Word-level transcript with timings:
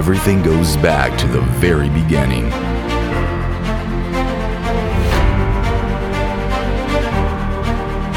everything 0.00 0.42
goes 0.42 0.78
back 0.78 1.14
to 1.18 1.26
the 1.26 1.42
very 1.60 1.90
beginning. 1.90 2.44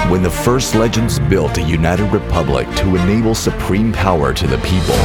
When 0.09 0.23
the 0.23 0.29
first 0.29 0.75
legends 0.75 1.19
built 1.19 1.57
a 1.57 1.61
united 1.61 2.09
republic 2.13 2.69
to 2.77 2.95
enable 2.95 3.35
supreme 3.35 3.91
power 3.91 4.33
to 4.33 4.47
the 4.47 4.59
people, 4.59 4.95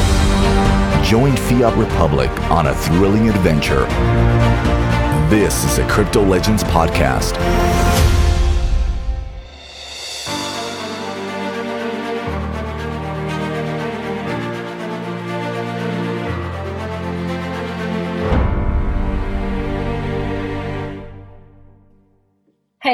join 1.02 1.34
Fiat 1.48 1.76
Republic 1.76 2.30
on 2.42 2.68
a 2.68 2.74
thrilling 2.76 3.28
adventure. 3.28 3.86
This 5.28 5.64
is 5.64 5.78
a 5.78 5.88
Crypto 5.88 6.22
Legends 6.22 6.62
podcast. 6.62 7.34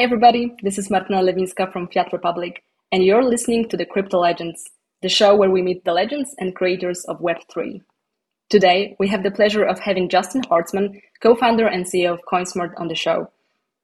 Everybody, 0.04 0.54
this 0.62 0.76
is 0.76 0.90
Martina 0.90 1.22
Lewinska 1.22 1.72
from 1.72 1.88
Fiat 1.88 2.12
Republic, 2.12 2.62
and 2.92 3.02
you're 3.02 3.24
listening 3.24 3.66
to 3.70 3.74
the 3.78 3.86
Crypto 3.86 4.18
Legends, 4.18 4.62
the 5.00 5.08
show 5.08 5.34
where 5.34 5.48
we 5.48 5.62
meet 5.62 5.82
the 5.86 5.94
legends 5.94 6.34
and 6.38 6.54
creators 6.54 7.06
of 7.06 7.20
Web3. 7.20 7.80
Today, 8.50 8.96
we 8.98 9.08
have 9.08 9.22
the 9.22 9.30
pleasure 9.30 9.64
of 9.64 9.80
having 9.80 10.10
Justin 10.10 10.42
Hartzman, 10.42 11.00
co-founder 11.22 11.66
and 11.66 11.86
CEO 11.86 12.12
of 12.12 12.20
CoinSmart, 12.30 12.78
on 12.78 12.88
the 12.88 12.94
show. 12.94 13.30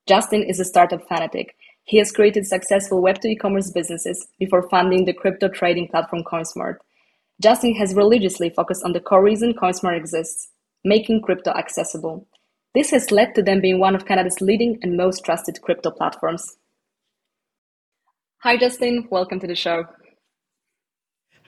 Justin 0.07 0.43
is 0.43 0.61
a 0.61 0.65
startup 0.67 1.01
fanatic. 1.09 1.57
He 1.85 1.97
has 1.97 2.13
created 2.13 2.47
successful 2.47 3.03
Web2 3.03 3.25
e-commerce 3.25 3.71
businesses 3.71 4.29
before 4.39 4.69
founding 4.69 5.07
the 5.07 5.15
crypto 5.15 5.49
trading 5.49 5.89
platform 5.89 6.23
CoinSmart. 6.31 6.77
Justin 7.41 7.75
has 7.77 7.95
religiously 7.95 8.51
focused 8.51 8.85
on 8.85 8.93
the 8.93 9.01
core 9.01 9.25
reason 9.25 9.55
CoinSmart 9.55 9.97
exists, 9.97 10.49
making 10.85 11.23
crypto 11.23 11.53
accessible. 11.53 12.29
This 12.73 12.91
has 12.93 13.11
led 13.11 13.35
to 13.35 13.43
them 13.43 13.61
being 13.61 13.81
one 13.81 13.97
of 13.97 14.07
Canada's 14.07 14.41
leading 14.41 14.79
and 14.83 14.97
most 14.97 15.25
trusted 15.25 15.61
crypto 15.61 15.91
platforms. 15.91 16.57
Hi, 18.43 18.57
Justin. 18.57 19.09
Welcome 19.11 19.41
to 19.41 19.49
the 19.49 19.57
show. 19.57 19.85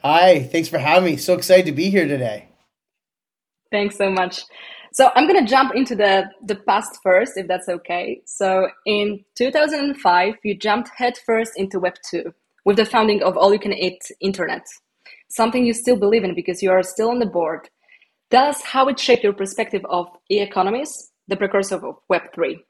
Hi, 0.03 0.43
thanks 0.43 0.69
for 0.69 0.79
having 0.79 1.13
me. 1.13 1.17
So 1.17 1.35
excited 1.35 1.67
to 1.67 1.73
be 1.73 1.91
here 1.91 2.09
today. 2.09 2.49
Thanks 3.71 3.97
so 3.97 4.11
much. 4.11 4.43
So 4.93 5.11
I'm 5.15 5.29
going 5.29 5.43
to 5.43 5.49
jump 5.49 5.77
into 5.77 5.95
the, 5.95 6.25
the 6.45 6.57
past 6.57 6.99
first, 7.05 7.37
if 7.37 7.47
that's 7.47 7.69
okay. 7.69 8.21
So 8.27 8.69
in 8.85 9.25
2005, 9.37 10.35
you 10.43 10.59
jumped 10.59 10.91
headfirst 10.97 11.53
into 11.57 11.79
Web 11.79 11.95
2 12.11 12.35
with 12.65 12.77
the 12.77 12.85
founding 12.85 13.23
of 13.23 13.37
All 13.37 13.53
You 13.53 13.61
Can 13.61 13.73
Eat 13.73 14.03
Internet, 14.21 14.67
something 15.31 15.65
you 15.65 15.73
still 15.73 15.97
believe 15.97 16.25
in 16.25 16.35
because 16.35 16.63
you 16.65 16.73
are 16.73 16.83
still 16.83 17.11
on 17.11 17.21
the 17.21 17.27
board. 17.27 17.71
Tell 18.31 18.47
us 18.47 18.61
how 18.63 18.89
it 18.89 18.99
shaped 18.99 19.23
your 19.23 19.33
perspective 19.33 19.83
of 19.89 20.09
e-economies 20.31 21.12
the 21.29 21.37
precursor 21.37 21.77
of 21.77 21.97
Web3? 22.11 22.61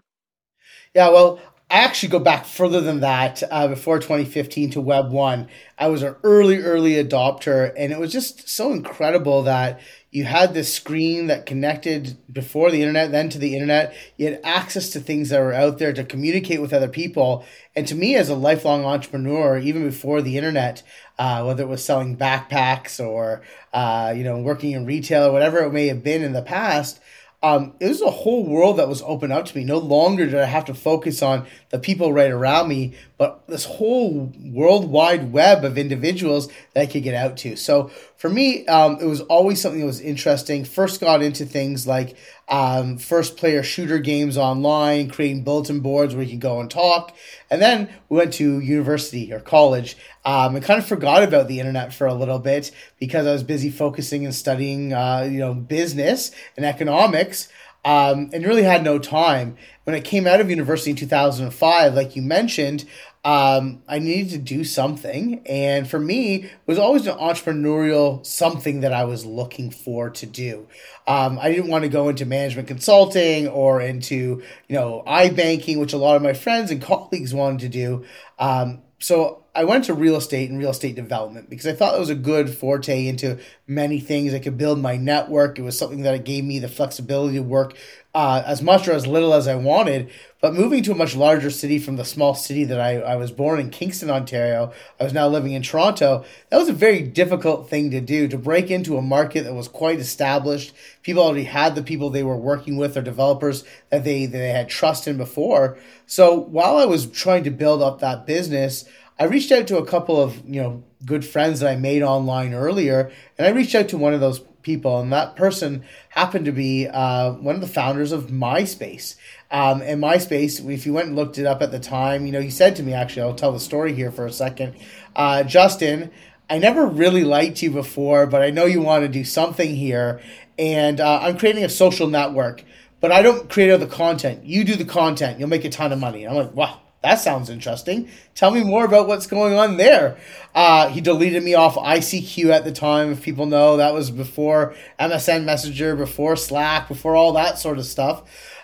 Yeah, 0.95 1.09
well, 1.09 1.41
I 1.73 1.85
actually 1.85 2.11
go 2.11 2.19
back 2.19 2.45
further 2.45 2.83
than 2.83 3.01
that 3.01 3.43
uh, 3.51 3.67
before 3.67 3.99
2015 3.99 4.73
to 4.73 4.81
Web 4.83 5.11
1. 5.11 5.49
I 5.79 5.89
was 5.89 6.03
an 6.03 6.17
early, 6.23 6.59
early 6.59 7.03
adopter, 7.03 7.73
and 7.79 7.91
it 7.91 7.99
was 7.99 8.13
just 8.13 8.47
so 8.47 8.73
incredible 8.73 9.45
that 9.45 9.81
you 10.11 10.25
had 10.25 10.53
this 10.53 10.73
screen 10.73 11.29
that 11.29 11.47
connected 11.47 12.19
before 12.31 12.71
the 12.71 12.83
internet, 12.83 13.11
then 13.11 13.31
to 13.31 13.39
the 13.39 13.55
internet. 13.55 13.95
You 14.19 14.27
had 14.27 14.41
access 14.45 14.91
to 14.91 15.01
things 15.01 15.31
that 15.31 15.41
were 15.41 15.55
out 15.55 15.79
there 15.79 15.95
to 15.95 16.05
communicate 16.05 16.61
with 16.61 16.75
other 16.75 16.89
people. 16.89 17.43
And 17.75 17.89
to 17.89 17.95
me, 17.95 18.17
as 18.17 18.29
a 18.29 18.35
lifelong 18.35 18.85
entrepreneur, 18.85 19.57
even 19.57 19.83
before 19.83 20.21
the 20.21 20.37
internet, 20.37 20.83
uh, 21.19 21.43
whether 21.43 21.63
it 21.63 21.71
was 21.71 21.83
selling 21.83 22.19
backpacks 22.19 23.03
or 23.03 23.41
uh, 23.73 24.13
you 24.15 24.25
know 24.25 24.39
working 24.39 24.73
in 24.73 24.85
retail 24.85 25.29
or 25.29 25.33
whatever 25.33 25.61
it 25.61 25.73
may 25.73 25.87
have 25.87 26.05
been 26.05 26.23
in 26.23 26.35
the 26.35 26.43
past, 26.43 27.01
um, 27.43 27.75
it 27.81 27.89
was 27.89 28.01
a 28.01 28.11
whole 28.11 28.45
world 28.45 28.79
that 28.79 28.89
was 28.89 29.03
open 29.03 29.33
up 29.33 29.47
to 29.47 29.57
me. 29.57 29.65
No 29.65 29.79
longer 29.79 30.27
did 30.27 30.35
I 30.37 30.45
have 30.45 30.65
to 30.67 30.75
focus 30.75 31.23
on 31.23 31.47
the 31.73 31.79
people 31.79 32.13
right 32.13 32.31
around 32.31 32.69
me, 32.69 32.93
but 33.17 33.43
this 33.49 33.65
whole 33.65 34.31
worldwide 34.45 35.33
web 35.33 35.65
of 35.65 35.79
individuals 35.79 36.49
that 36.75 36.83
I 36.83 36.87
could 36.87 37.03
get 37.03 37.15
out 37.15 37.39
to. 37.39 37.57
So 37.57 37.91
for 38.19 38.29
me, 38.29 38.67
um, 38.67 38.99
it 39.01 39.07
was 39.07 39.23
always 39.23 39.61
something 39.61 39.81
that 39.81 39.87
was 39.87 40.01
interesting. 40.01 40.67
First 40.67 41.01
got 41.01 41.23
into 41.23 41.47
things 41.47 41.87
like 41.87 42.15
um, 42.47 42.99
first 42.99 43.39
player 43.39 43.63
shooter 43.63 43.99
games 43.99 44.37
online, 44.37 45.09
creating 45.09 45.45
bulletin 45.45 45.81
boards 45.81 46.15
where 46.15 46.23
you 46.23 46.29
can 46.29 46.41
go 46.41 46.61
and 46.61 46.71
talk. 46.71 47.17
And 47.51 47.63
then 47.63 47.89
we 48.11 48.19
went 48.19 48.35
to 48.35 48.61
university 48.61 49.33
or 49.33 49.41
college 49.41 49.97
um, 50.27 50.55
and 50.55 50.65
kind 50.65 50.79
of 50.79 50.87
forgot 50.87 51.23
about 51.23 51.49
the 51.49 51.59
internet 51.59 51.95
for 51.95 52.07
a 52.07 52.15
little 52.15 52.39
bit 52.39 52.71
because 53.01 53.27
I 53.27 53.33
was 53.33 53.43
busy 53.43 53.71
focusing 53.71 54.27
and 54.27 54.35
studying, 54.35 54.93
uh, 54.93 55.27
you 55.31 55.39
know, 55.39 55.55
business 55.55 56.33
and 56.55 56.67
economics 56.67 57.49
um, 57.85 58.31
and 58.33 58.45
really 58.45 58.63
had 58.63 58.85
no 58.85 58.99
time. 58.99 59.57
When 59.85 59.97
I 59.97 60.01
came 60.01 60.27
out 60.27 60.41
of 60.41 60.51
university 60.51 60.91
in 60.91 60.97
2005, 60.97 61.95
like 61.95 62.15
you 62.15 62.23
mentioned, 62.23 62.85
um, 63.25 63.83
I 63.89 63.99
needed 63.99 64.31
to 64.31 64.39
do 64.39 64.65
something. 64.65 65.47
And 65.47 65.89
for 65.89 65.99
me, 65.99 66.45
it 66.45 66.51
was 66.67 66.79
always 66.79 67.07
an 67.07 67.17
entrepreneurial 67.19 68.25
something 68.27 68.81
that 68.81 68.93
I 68.93 69.05
was 69.05 69.25
looking 69.25 69.71
for 69.71 70.11
to 70.11 70.27
do. 70.27 70.67
Um, 71.07 71.39
I 71.41 71.51
didn't 71.51 71.71
want 71.71 71.83
to 71.83 71.89
go 71.89 72.09
into 72.09 72.27
management 72.27 72.69
consulting 72.69 73.49
or 73.49 73.81
into, 73.81 74.43
you 74.69 74.77
know, 74.77 75.03
iBanking, 75.07 75.79
which 75.79 75.93
a 75.93 75.99
lot 75.99 76.17
of 76.17 76.23
my 76.23 76.33
friends 76.33 76.71
and 76.71 76.83
colleagues 76.83 77.33
wanted 77.35 77.61
to 77.61 77.69
do. 77.69 78.05
Um, 78.39 78.83
so 78.99 79.42
I 79.55 79.65
went 79.65 79.85
to 79.85 79.95
real 79.95 80.17
estate 80.17 80.49
and 80.49 80.59
real 80.59 80.71
estate 80.71 80.95
development 80.95 81.51
because 81.51 81.67
I 81.67 81.75
thought 81.75 81.95
it 81.95 82.01
was 82.01 82.09
a 82.09 82.15
good 82.15 82.49
forte 82.49 83.07
into 83.07 83.39
many 83.67 84.01
things. 84.01 84.33
I 84.33 84.39
could 84.39 84.57
build 84.57 84.79
my 84.79 84.97
network. 84.97 85.59
It 85.59 85.63
was 85.63 85.77
something 85.77 86.03
that 86.03 86.15
it 86.15 86.25
gave 86.25 86.45
me 86.45 86.59
the 86.59 86.69
flexibility 86.69 87.37
to 87.37 87.43
work 87.43 87.77
uh, 88.15 88.43
as 88.47 88.63
much 88.63 88.89
or 88.89 88.93
as 88.93 89.07
little 89.07 89.35
as 89.35 89.47
I 89.47 89.55
wanted. 89.55 90.11
But 90.41 90.55
moving 90.55 90.83
to 90.85 90.93
a 90.93 90.97
much 90.97 91.15
larger 91.15 91.51
city 91.51 91.79
from 91.79 91.97
the 91.97 92.05
small 92.05 92.35
city 92.35 92.65
that 92.65 92.81
I, 92.81 92.97
I 92.97 93.17
was 93.17 93.31
born 93.31 93.61
in, 93.61 93.71
Kingston, 93.71 94.11
Ontario, 94.11 94.73
I 94.99 95.05
was 95.05 95.13
now 95.13 95.29
living 95.29 95.53
in 95.53 95.63
Toronto. 95.63 96.25
That 96.49 96.59
was 96.59 96.69
a 96.69 96.75
very 96.75 97.03
difficult 97.03 97.69
thing 97.69 97.91
to 97.91 98.01
do 98.01 98.29
to 98.29 98.39
break 98.39 98.71
into 98.71 98.97
a 98.97 99.03
market 99.03 99.45
that 99.45 99.55
was 99.55 99.69
quite 99.69 99.99
established. 99.99 100.73
People 101.03 101.23
already 101.23 101.45
had 101.45 101.75
the 101.75 101.83
people 101.83 102.11
they 102.11 102.23
were 102.23 102.37
working 102.37 102.77
with 102.77 102.97
or 102.97 103.03
developers 103.03 103.65
that 103.91 104.05
they, 104.05 104.25
that 104.27 104.39
they 104.39 104.51
had 104.51 104.69
trust 104.69 105.07
in 105.07 105.17
before. 105.17 105.79
So 106.07 106.35
while 106.35 106.77
I 106.77 106.85
was 106.87 107.07
trying 107.07 107.45
to 107.45 107.51
build 107.51 107.83
up 107.83 108.01
that 108.01 108.27
business, 108.27 108.85
I 109.23 109.27
reached 109.27 109.53
out 109.53 109.69
to 109.69 109.79
a 109.79 109.87
couple 109.87 110.21
of, 110.21 110.45
you 110.49 110.61
know, 110.61 110.83
good 111.07 111.25
friends 111.25 111.61
that 111.61 111.71
I 111.71 111.77
made 111.77 112.03
online 112.03 112.55
earlier, 112.55 113.13
and 113.39 113.47
I 113.47 113.51
reached 113.51 113.73
out 113.73 113.89
to 113.91 113.97
one 113.97 114.13
of 114.13 114.21
those 114.21 114.41
people, 114.63 114.99
and 114.99 115.13
that 115.13 115.37
person 115.37 115.85
happened 116.09 116.47
to 116.47 116.51
be 116.51 116.89
uh, 116.89 117.35
one 117.35 117.55
of 117.55 117.61
the 117.61 117.69
founders 117.69 118.11
of 118.11 118.31
MySpace. 118.31 119.15
Um, 119.53 119.81
and 119.81 120.03
MySpace, 120.03 120.69
if 120.69 120.87
you 120.87 120.93
went 120.93 121.07
and 121.07 121.15
looked 121.15 121.39
it 121.39 121.47
up 121.47 121.63
at 121.63 121.71
the 121.71 121.79
time, 121.79 122.27
you 122.27 122.33
know, 122.33 122.41
he 122.41 122.51
said 122.51 122.75
to 122.75 122.83
me, 122.83 122.95
actually, 122.95 123.23
I'll 123.23 123.37
tell 123.37 123.53
the 123.53 123.61
story 123.61 123.95
here 123.95 124.11
for 124.11 124.27
a 124.27 124.33
second. 124.33 124.75
Uh, 125.15 125.45
Justin, 125.45 126.11
I 126.51 126.59
never 126.59 126.85
really 126.85 127.23
liked 127.23 127.63
you 127.63 127.71
before, 127.71 128.27
but 128.27 128.43
I 128.43 128.51
know 128.51 128.65
you 128.65 128.81
want 128.81 129.05
to 129.05 129.09
do 129.09 129.23
something 129.25 129.77
here. 129.77 130.21
And 130.59 131.01
uh, 131.01 131.21
I'm 131.23 131.39
creating 131.39 131.63
a 131.63 131.69
social 131.69 132.09
network, 132.09 132.65
but 133.01 133.13
I 133.13 133.23
don't 133.23 133.49
create 133.49 133.71
all 133.71 133.79
the 133.79 133.87
content. 133.87 134.45
You 134.45 134.65
do 134.65 134.75
the 134.75 134.85
content, 134.85 135.39
you'll 135.39 135.49
make 135.49 135.65
a 135.65 135.71
ton 135.71 135.93
of 135.93 136.01
money. 136.01 136.25
And 136.25 136.37
I'm 136.37 136.45
like, 136.45 136.57
wow, 136.57 136.82
that 137.03 137.17
sounds 137.17 137.51
interesting. 137.51 138.09
Tell 138.35 138.51
me 138.51 138.63
more 138.63 138.85
about 138.85 139.09
what's 139.09 139.27
going 139.27 139.55
on 139.55 139.77
there. 139.77 140.17
Uh, 140.55 140.89
he 140.89 141.01
deleted 141.01 141.43
me 141.43 141.55
off 141.55 141.75
ICQ 141.75 142.51
at 142.51 142.65
the 142.65 142.73
time, 142.73 143.11
if 143.11 143.23
people 143.23 143.47
know. 143.47 143.77
That 143.77 143.93
was 143.93 144.11
before 144.11 144.75
MSN 145.01 145.45
Messenger, 145.45 145.97
before 145.97 146.37
Slack, 146.37 146.87
before 146.89 147.17
all 147.17 147.33
that 147.33 147.59
sort 147.59 147.79
of 147.79 147.87
stuff. 147.87 148.23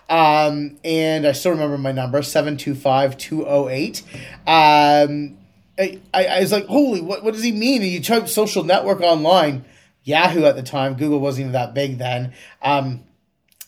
Um, 0.09 0.79
and 0.85 1.27
I 1.27 1.33
still 1.33 1.53
remember 1.53 1.77
my 1.79 1.93
number, 1.93 2.23
725 2.23 3.19
208. 3.19 4.03
Um, 4.47 5.37
I, 5.79 6.01
I, 6.15 6.41
was 6.41 6.53
like, 6.53 6.67
holy, 6.67 7.01
what, 7.01 7.23
what 7.23 7.35
does 7.35 7.43
he 7.43 7.53
mean? 7.53 7.83
And 7.83 7.91
you 7.91 8.01
type 8.01 8.29
social 8.29 8.65
network 8.65 9.01
online. 9.01 9.65
Yahoo 10.05 10.45
at 10.45 10.57
the 10.57 10.63
time, 10.63 10.95
Google 10.95 11.21
wasn't 11.21 11.41
even 11.41 11.53
that 11.53 11.75
big 11.75 11.99
then. 11.99 12.33
Um, 12.63 13.05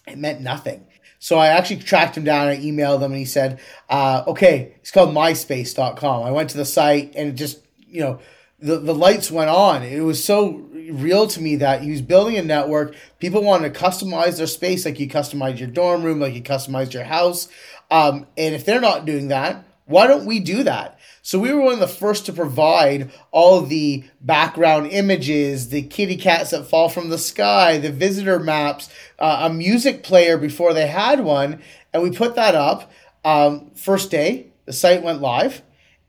it 0.06 0.16
meant 0.16 0.40
nothing. 0.40 0.86
So 1.20 1.38
I 1.38 1.48
actually 1.48 1.82
tracked 1.82 2.16
him 2.16 2.24
down. 2.24 2.48
I 2.48 2.56
emailed 2.56 3.02
him 3.02 3.12
and 3.12 3.18
he 3.18 3.26
said, 3.26 3.60
uh, 3.90 4.24
okay, 4.26 4.74
it's 4.80 4.90
called 4.90 5.14
myspace.com. 5.14 6.22
I 6.24 6.30
went 6.30 6.50
to 6.50 6.56
the 6.56 6.64
site 6.64 7.12
and 7.14 7.28
it 7.28 7.34
just, 7.34 7.60
you 7.78 8.00
know, 8.00 8.20
the, 8.58 8.78
the 8.78 8.94
lights 8.94 9.30
went 9.30 9.50
on. 9.50 9.82
It 9.82 10.00
was 10.00 10.24
so 10.24 10.66
real 10.90 11.26
to 11.26 11.40
me 11.40 11.56
that 11.56 11.82
he 11.82 11.90
was 11.90 12.00
building 12.00 12.38
a 12.38 12.42
network. 12.42 12.94
People 13.18 13.42
wanted 13.42 13.72
to 13.72 13.80
customize 13.80 14.38
their 14.38 14.46
space 14.46 14.86
like 14.86 14.98
you 14.98 15.08
customized 15.08 15.58
your 15.58 15.68
dorm 15.68 16.02
room, 16.02 16.20
like 16.20 16.34
you 16.34 16.42
customized 16.42 16.94
your 16.94 17.04
house. 17.04 17.48
Um, 17.90 18.26
and 18.38 18.54
if 18.54 18.64
they're 18.64 18.80
not 18.80 19.04
doing 19.04 19.28
that, 19.28 19.64
why 19.84 20.06
don't 20.06 20.24
we 20.24 20.40
do 20.40 20.62
that? 20.62 20.99
So 21.30 21.38
we 21.38 21.52
were 21.52 21.60
one 21.60 21.74
of 21.74 21.78
the 21.78 21.86
first 21.86 22.26
to 22.26 22.32
provide 22.32 23.12
all 23.30 23.60
the 23.60 24.02
background 24.20 24.88
images, 24.88 25.68
the 25.68 25.82
kitty 25.82 26.16
cats 26.16 26.50
that 26.50 26.66
fall 26.66 26.88
from 26.88 27.08
the 27.08 27.18
sky, 27.18 27.78
the 27.78 27.92
visitor 27.92 28.40
maps, 28.40 28.90
uh, 29.20 29.48
a 29.48 29.54
music 29.54 30.02
player 30.02 30.36
before 30.36 30.74
they 30.74 30.88
had 30.88 31.20
one, 31.20 31.62
and 31.92 32.02
we 32.02 32.10
put 32.10 32.34
that 32.34 32.56
up. 32.56 32.90
Um, 33.24 33.70
first 33.76 34.10
day, 34.10 34.48
the 34.64 34.72
site 34.72 35.04
went 35.04 35.20
live, 35.20 35.62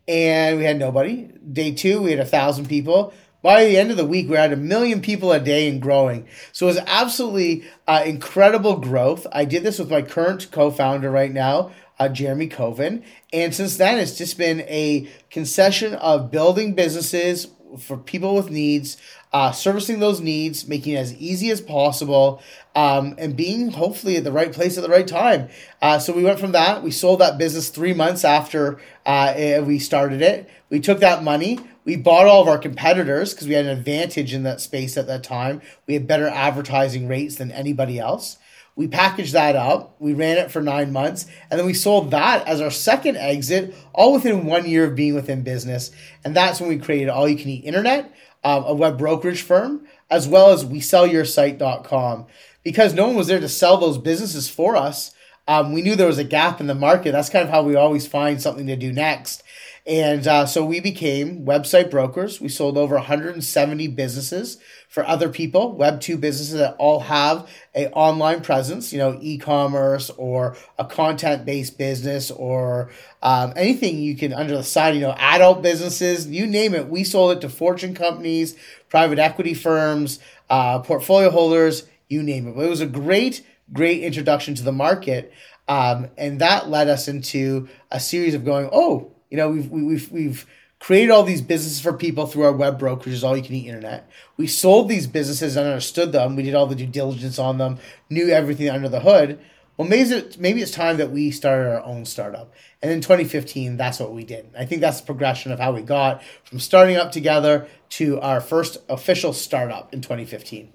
and 0.08 0.58
we 0.58 0.64
had 0.64 0.80
nobody. 0.80 1.30
Day 1.54 1.72
two, 1.72 2.02
we 2.02 2.10
had 2.10 2.20
a 2.20 2.26
thousand 2.26 2.68
people. 2.68 3.14
by 3.44 3.66
the 3.66 3.78
end 3.78 3.92
of 3.92 3.98
the 3.98 4.06
week, 4.08 4.28
we 4.28 4.38
had 4.38 4.52
a 4.52 4.58
million 4.58 5.02
people 5.02 5.32
a 5.32 5.40
day 5.40 5.70
and 5.70 5.84
growing. 5.84 6.28
So 6.52 6.66
it 6.66 6.70
was 6.70 6.84
absolutely 6.88 7.64
uh, 7.88 8.02
incredible 8.08 8.78
growth. 8.78 9.28
I 9.32 9.46
did 9.46 9.62
this 9.62 9.78
with 9.78 9.92
my 9.92 10.02
current 10.02 10.50
co 10.52 10.72
founder 10.72 11.12
right 11.12 11.32
now, 11.32 11.70
uh, 12.02 12.10
Jeremy 12.10 12.48
Koven. 12.48 13.04
And 13.32 13.54
since 13.54 13.78
then, 13.78 14.00
it's 14.00 14.18
just 14.18 14.38
been 14.38 14.62
a 14.62 15.08
concession 15.30 15.94
of 15.94 16.32
building 16.32 16.74
businesses 16.74 17.48
for 17.78 17.96
people 17.96 18.34
with 18.36 18.50
needs, 18.50 18.98
uh, 19.32 19.52
servicing 19.52 20.00
those 20.00 20.20
needs, 20.20 20.68
making 20.68 20.94
it 20.94 20.98
as 20.98 21.14
easy 21.14 21.52
as 21.52 21.62
possible, 21.62 22.42
um, 22.76 23.14
and 23.20 23.38
being 23.38 23.70
hopefully 23.70 24.18
at 24.18 24.24
the 24.24 24.32
right 24.32 24.52
place 24.52 24.78
at 24.78 24.84
the 24.84 24.90
right 24.90 25.08
time. 25.08 25.48
Uh, 25.82 26.00
so 26.00 26.12
we 26.12 26.24
went 26.24 26.40
from 26.40 26.54
that. 26.54 26.82
We 26.82 26.90
sold 26.92 27.20
that 27.20 27.38
business 27.38 27.70
three 27.70 27.94
months 27.94 28.26
after 28.26 28.82
uh, 29.06 29.34
eh, 29.36 29.60
we 29.60 29.78
started 29.78 30.24
it. 30.24 30.50
We 30.70 30.80
took 30.80 31.00
that 31.02 31.24
money. 31.24 31.60
We 31.86 31.98
bought 31.98 32.26
all 32.26 32.42
of 32.42 32.48
our 32.48 32.58
competitors 32.58 33.34
because 33.34 33.48
we 33.48 33.54
had 33.54 33.66
an 33.66 33.78
advantage 33.78 34.34
in 34.34 34.44
that 34.44 34.60
space 34.60 34.98
at 34.98 35.08
that 35.08 35.24
time. 35.24 35.62
We 35.86 35.94
had 35.94 36.08
better 36.08 36.28
advertising 36.28 37.08
rates 37.08 37.36
than 37.36 37.52
anybody 37.52 38.00
else. 38.00 38.38
We 38.82 38.88
packaged 38.88 39.34
that 39.34 39.56
up. 39.56 39.96
We 40.00 40.16
ran 40.16 40.40
it 40.40 40.50
for 40.50 40.60
nine 40.60 40.92
months, 40.92 41.28
and 41.52 41.60
then 41.60 41.68
we 41.68 41.76
sold 41.76 42.10
that 42.10 42.48
as 42.48 42.62
our 42.62 42.72
second 42.72 43.16
exit, 43.16 43.76
all 43.94 44.14
within 44.14 44.48
one 44.48 44.68
year 44.68 44.86
of 44.86 44.96
being 44.96 45.14
within 45.14 45.44
business. 45.44 45.92
And 46.26 46.36
that's 46.36 46.60
when 46.60 46.68
we 46.68 46.80
created 46.80 47.10
All 47.10 47.30
You 47.30 47.38
Can 47.38 47.50
Eat 47.50 47.64
Internet, 47.64 48.12
um, 48.44 48.64
a 48.64 48.74
web 48.74 48.98
brokerage 48.98 49.44
firm, 49.44 49.86
as 50.10 50.28
well 50.28 50.50
as 50.50 50.66
WeSellYourSite.com. 50.66 52.26
Because 52.64 52.96
no 52.96 53.06
one 53.06 53.16
was 53.16 53.28
there 53.28 53.40
to 53.40 53.48
sell 53.48 53.78
those 53.78 54.00
businesses 54.00 54.50
for 54.50 54.76
us, 54.76 55.14
um, 55.48 55.74
we 55.74 55.84
knew 55.84 55.96
there 55.96 56.08
was 56.08 56.18
a 56.18 56.24
gap 56.24 56.60
in 56.60 56.66
the 56.66 56.74
market. 56.74 57.12
That's 57.12 57.30
kind 57.30 57.44
of 57.46 57.52
how 57.52 57.62
we 57.62 57.76
always 57.76 58.08
find 58.08 58.42
something 58.42 58.66
to 58.66 58.76
do 58.76 58.92
next. 58.92 59.44
And 59.88 60.28
uh, 60.28 60.46
so 60.46 60.64
we 60.64 60.80
became 60.80 61.44
website 61.44 61.90
brokers. 61.90 62.40
We 62.40 62.50
sold 62.50 62.78
over 62.78 62.96
170 62.96 63.88
businesses 63.88 64.58
for 64.88 65.08
other 65.08 65.30
people, 65.30 65.76
Web 65.76 66.02
2 66.02 66.18
businesses 66.18 66.60
that 66.60 66.76
all 66.78 67.00
have 67.00 67.50
a 67.74 67.90
online 67.92 68.42
presence, 68.42 68.94
you 68.94 69.00
know, 69.00 69.18
e-commerce 69.22 70.12
or 70.18 70.56
a 70.78 70.86
content-based 70.86 71.78
business 71.78 72.30
or 72.30 72.92
um, 73.24 73.54
anything 73.56 73.98
you 73.98 74.16
can 74.16 74.34
under 74.34 74.56
the 74.56 74.64
side, 74.64 74.94
you 74.94 75.02
know, 75.02 75.16
adult 75.18 75.64
businesses, 75.64 76.28
you 76.28 76.46
name 76.46 76.76
it. 76.76 76.88
We 76.88 77.04
sold 77.04 77.38
it 77.38 77.42
to 77.42 77.50
fortune 77.50 77.96
companies, 77.96 78.56
private 78.90 79.18
equity 79.18 79.54
firms, 79.54 80.20
uh, 80.50 80.80
portfolio 80.80 81.32
holders, 81.32 81.88
you 82.08 82.22
name 82.22 82.48
it. 82.48 82.56
But 82.56 82.66
it 82.66 82.70
was 82.70 82.82
a 82.82 82.86
great, 82.86 83.44
great 83.74 84.04
introduction 84.04 84.54
to 84.56 84.64
the 84.64 84.72
market. 84.72 85.34
Um, 85.68 86.10
and 86.18 86.40
that 86.42 86.70
led 86.70 86.90
us 86.90 87.08
into 87.08 87.70
a 87.90 88.00
series 88.00 88.34
of 88.36 88.44
going, 88.44 88.70
oh, 88.72 89.14
you 89.32 89.38
know, 89.38 89.50
we've 89.50 89.72
we've 89.72 90.12
we've 90.12 90.46
created 90.80 91.12
all 91.12 91.24
these 91.24 91.42
businesses 91.42 91.80
for 91.80 91.94
people 91.94 92.26
through 92.28 92.44
our 92.44 92.52
web 92.52 92.80
brokerages, 92.80 93.24
all 93.24 93.38
you 93.38 93.44
can 93.44 93.56
eat 93.56 93.68
internet. 93.68 94.10
We 94.36 94.48
sold 94.48 94.90
these 94.90 95.08
businesses 95.08 95.56
and 95.56 95.68
understood 95.68 96.12
them. 96.12 96.36
We 96.36 96.44
did 96.44 96.56
all 96.56 96.66
the 96.66 96.76
due 96.76 96.88
diligence 96.88 97.40
on 97.40 97.58
them, 97.60 97.78
knew 98.10 98.30
everything 98.30 98.70
under 98.70 98.90
the 98.90 99.00
hood. 99.00 99.40
Well, 99.78 99.88
maybe 99.88 100.10
it's, 100.10 100.38
maybe 100.38 100.62
it's 100.62 100.72
time 100.72 100.98
that 100.98 101.12
we 101.12 101.32
started 101.32 101.72
our 101.72 101.84
own 101.84 102.06
startup. 102.06 102.54
And 102.82 102.92
in 102.92 103.00
2015, 103.00 103.78
that's 103.78 104.00
what 104.00 104.12
we 104.12 104.24
did. 104.24 104.50
I 104.58 104.66
think 104.66 104.82
that's 104.82 105.00
the 105.00 105.06
progression 105.06 105.52
of 105.52 105.60
how 105.60 105.72
we 105.72 105.82
got 105.82 106.24
from 106.44 106.60
starting 106.60 106.98
up 106.98 107.12
together 107.12 107.68
to 107.92 108.20
our 108.20 108.42
first 108.42 108.78
official 108.90 109.34
startup 109.34 109.94
in 109.94 110.02
2015. 110.02 110.74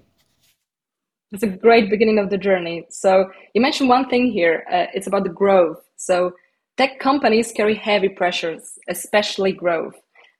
It's 1.33 1.43
a 1.43 1.47
great 1.47 1.89
beginning 1.89 2.17
of 2.17 2.29
the 2.29 2.37
journey. 2.37 2.87
So 2.89 3.29
you 3.53 3.61
mentioned 3.61 3.89
one 3.89 4.09
thing 4.09 4.31
here. 4.31 4.65
Uh, 4.71 4.85
it's 4.93 5.07
about 5.07 5.23
the 5.23 5.29
growth. 5.29 5.83
So 5.97 6.31
Tech 6.77 6.99
companies 6.99 7.51
carry 7.51 7.73
heavy 7.73 8.09
pressures, 8.09 8.77
especially 8.87 9.51
growth. 9.51 9.95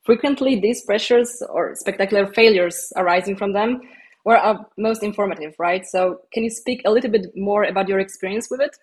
Frequently, 0.05 0.59
these 0.59 0.83
pressures 0.85 1.41
or 1.49 1.73
spectacular 1.73 2.27
failures 2.27 2.93
arising 2.95 3.35
from 3.35 3.53
them 3.53 3.81
were 4.23 4.37
are 4.37 4.67
most 4.77 5.01
informative, 5.01 5.55
right? 5.57 5.85
So, 5.85 6.21
can 6.31 6.43
you 6.43 6.51
speak 6.51 6.83
a 6.85 6.91
little 6.91 7.09
bit 7.09 7.25
more 7.35 7.63
about 7.63 7.89
your 7.89 7.99
experience 7.99 8.49
with 8.51 8.61
it? 8.61 8.77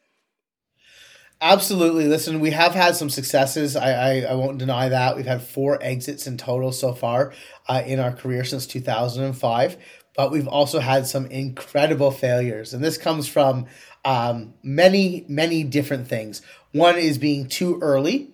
Absolutely. 1.40 2.06
Listen, 2.06 2.40
we 2.40 2.50
have 2.50 2.74
had 2.74 2.96
some 2.96 3.10
successes. 3.10 3.76
I, 3.76 3.90
I, 3.92 4.20
I, 4.30 4.34
won't 4.34 4.58
deny 4.58 4.88
that. 4.88 5.16
We've 5.16 5.26
had 5.26 5.42
four 5.42 5.78
exits 5.82 6.26
in 6.26 6.38
total 6.38 6.72
so 6.72 6.94
far 6.94 7.32
uh, 7.68 7.82
in 7.84 8.00
our 8.00 8.12
career 8.12 8.44
since 8.44 8.66
2005, 8.66 9.76
but 10.16 10.30
we've 10.30 10.48
also 10.48 10.78
had 10.78 11.06
some 11.06 11.26
incredible 11.26 12.10
failures. 12.10 12.72
And 12.72 12.82
this 12.82 12.98
comes 12.98 13.26
from 13.26 13.66
um, 14.04 14.54
many, 14.62 15.24
many 15.28 15.64
different 15.64 16.08
things. 16.08 16.42
One 16.72 16.96
is 16.96 17.18
being 17.18 17.48
too 17.48 17.78
early, 17.80 18.30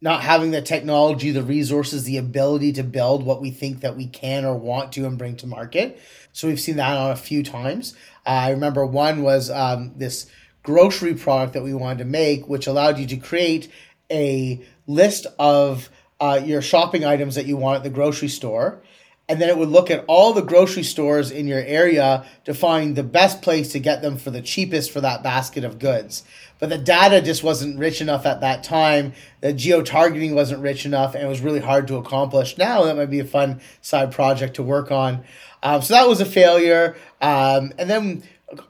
not 0.00 0.22
having 0.22 0.52
the 0.52 0.62
technology, 0.62 1.30
the 1.30 1.42
resources, 1.42 2.04
the 2.04 2.18
ability 2.18 2.72
to 2.74 2.82
build 2.82 3.24
what 3.24 3.40
we 3.40 3.50
think 3.50 3.80
that 3.80 3.96
we 3.96 4.06
can 4.06 4.44
or 4.44 4.56
want 4.56 4.92
to 4.92 5.06
and 5.06 5.18
bring 5.18 5.36
to 5.36 5.46
market. 5.46 6.00
So 6.32 6.46
we've 6.46 6.60
seen 6.60 6.76
that 6.76 6.96
on 6.96 7.10
a 7.10 7.16
few 7.16 7.42
times. 7.42 7.94
Uh, 8.24 8.30
I 8.30 8.50
remember 8.50 8.86
one 8.86 9.22
was 9.22 9.50
um, 9.50 9.94
this 9.96 10.30
grocery 10.62 11.14
product 11.14 11.54
that 11.54 11.64
we 11.64 11.74
wanted 11.74 11.98
to 11.98 12.04
make, 12.04 12.48
which 12.48 12.66
allowed 12.66 12.98
you 12.98 13.06
to 13.06 13.16
create 13.16 13.72
a 14.10 14.64
list 14.86 15.26
of 15.38 15.90
uh, 16.20 16.40
your 16.44 16.62
shopping 16.62 17.04
items 17.04 17.34
that 17.34 17.46
you 17.46 17.56
want 17.56 17.78
at 17.78 17.82
the 17.82 17.90
grocery 17.90 18.28
store 18.28 18.82
and 19.28 19.40
then 19.40 19.48
it 19.48 19.58
would 19.58 19.68
look 19.68 19.90
at 19.90 20.04
all 20.08 20.32
the 20.32 20.42
grocery 20.42 20.82
stores 20.82 21.30
in 21.30 21.46
your 21.46 21.60
area 21.60 22.24
to 22.44 22.54
find 22.54 22.96
the 22.96 23.02
best 23.02 23.42
place 23.42 23.72
to 23.72 23.78
get 23.78 24.00
them 24.00 24.16
for 24.16 24.30
the 24.30 24.40
cheapest 24.40 24.90
for 24.90 25.00
that 25.02 25.22
basket 25.22 25.64
of 25.64 25.78
goods. 25.78 26.24
But 26.58 26.70
the 26.70 26.78
data 26.78 27.20
just 27.20 27.44
wasn't 27.44 27.78
rich 27.78 28.00
enough 28.00 28.26
at 28.26 28.40
that 28.40 28.64
time. 28.64 29.12
The 29.40 29.52
geo 29.52 29.82
targeting 29.82 30.34
wasn't 30.34 30.62
rich 30.62 30.86
enough, 30.86 31.14
and 31.14 31.22
it 31.22 31.28
was 31.28 31.40
really 31.40 31.60
hard 31.60 31.86
to 31.88 31.96
accomplish. 31.96 32.58
Now 32.58 32.84
that 32.84 32.96
might 32.96 33.10
be 33.10 33.20
a 33.20 33.24
fun 33.24 33.60
side 33.80 34.12
project 34.12 34.56
to 34.56 34.62
work 34.62 34.90
on. 34.90 35.24
Um, 35.62 35.82
so 35.82 35.94
that 35.94 36.08
was 36.08 36.20
a 36.20 36.26
failure. 36.26 36.96
Um, 37.20 37.72
and 37.78 37.90
then 37.90 38.22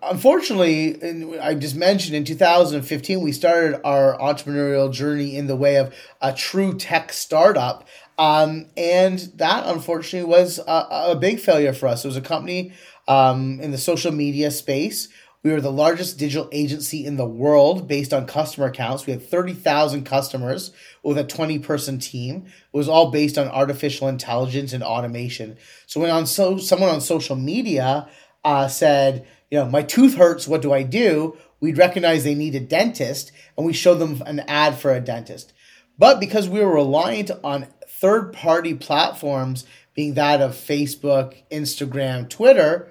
unfortunately, 0.03 1.39
I 1.39 1.55
just 1.55 1.77
mentioned 1.77 2.17
in 2.17 2.25
2015, 2.25 3.21
we 3.21 3.33
started 3.33 3.81
our 3.85 4.17
entrepreneurial 4.19 4.93
journey 4.93 5.37
in 5.37 5.47
the 5.47 5.57
way 5.57 5.77
of 5.77 5.95
a 6.21 6.33
true 6.33 6.77
tech 6.77 7.13
startup. 7.13 7.87
Um, 8.19 8.67
and 8.77 9.21
that 9.37 9.65
unfortunately 9.67 10.29
was 10.29 10.59
a, 10.59 10.87
a, 10.91 11.17
big 11.17 11.39
failure 11.39 11.73
for 11.73 11.87
us. 11.87 12.05
It 12.05 12.09
was 12.09 12.17
a 12.17 12.21
company 12.21 12.73
um, 13.07 13.61
in 13.61 13.71
the 13.71 13.79
social 13.79 14.11
media 14.11 14.51
space. 14.51 15.09
We 15.45 15.53
were 15.53 15.61
the 15.61 15.71
largest 15.71 16.19
digital 16.19 16.49
agency 16.51 17.07
in 17.07 17.17
the 17.17 17.25
world 17.25 17.87
based 17.87 18.13
on 18.13 18.27
customer 18.27 18.67
accounts. 18.67 19.07
We 19.07 19.13
had 19.13 19.23
30,000 19.23 20.05
customers 20.05 20.73
with 21.05 21.17
a 21.17 21.23
20 21.23 21.61
person 21.61 22.01
team. 22.01 22.47
It 22.47 22.77
was 22.77 22.89
all 22.89 23.13
based 23.13 23.39
on 23.39 23.47
artificial 23.47 24.09
intelligence 24.09 24.73
and 24.73 24.83
automation. 24.83 25.57
So 25.87 26.01
when 26.01 26.11
on 26.11 26.27
so 26.27 26.59
someone 26.59 26.91
on 26.91 27.01
social 27.01 27.37
media 27.37 28.09
uh, 28.45 28.67
said, 28.67 29.29
you 29.49 29.61
know, 29.61 29.67
my 29.67 29.83
tooth 29.83 30.17
hurts, 30.17 30.49
what 30.49 30.61
do 30.61 30.73
I 30.73 30.83
do? 30.83 31.37
We'd 31.61 31.79
recognize 31.79 32.25
they 32.25 32.35
need 32.35 32.57
a 32.57 32.61
dentist 32.61 33.31
and 33.57 33.65
we 33.65 33.73
show 33.73 33.95
them 33.95 34.21
an 34.27 34.41
ad 34.41 34.77
for 34.77 34.93
a 34.93 35.01
dentist. 35.01 35.53
But 35.97 36.21
because 36.21 36.49
we 36.49 36.61
were 36.61 36.75
reliant 36.75 37.31
on 37.43 37.69
third 38.01 38.33
party 38.33 38.75
platforms, 38.75 39.67
being 39.95 40.15
that 40.15 40.41
of 40.41 40.53
Facebook, 40.53 41.35
Instagram, 41.51 42.29
Twitter, 42.29 42.89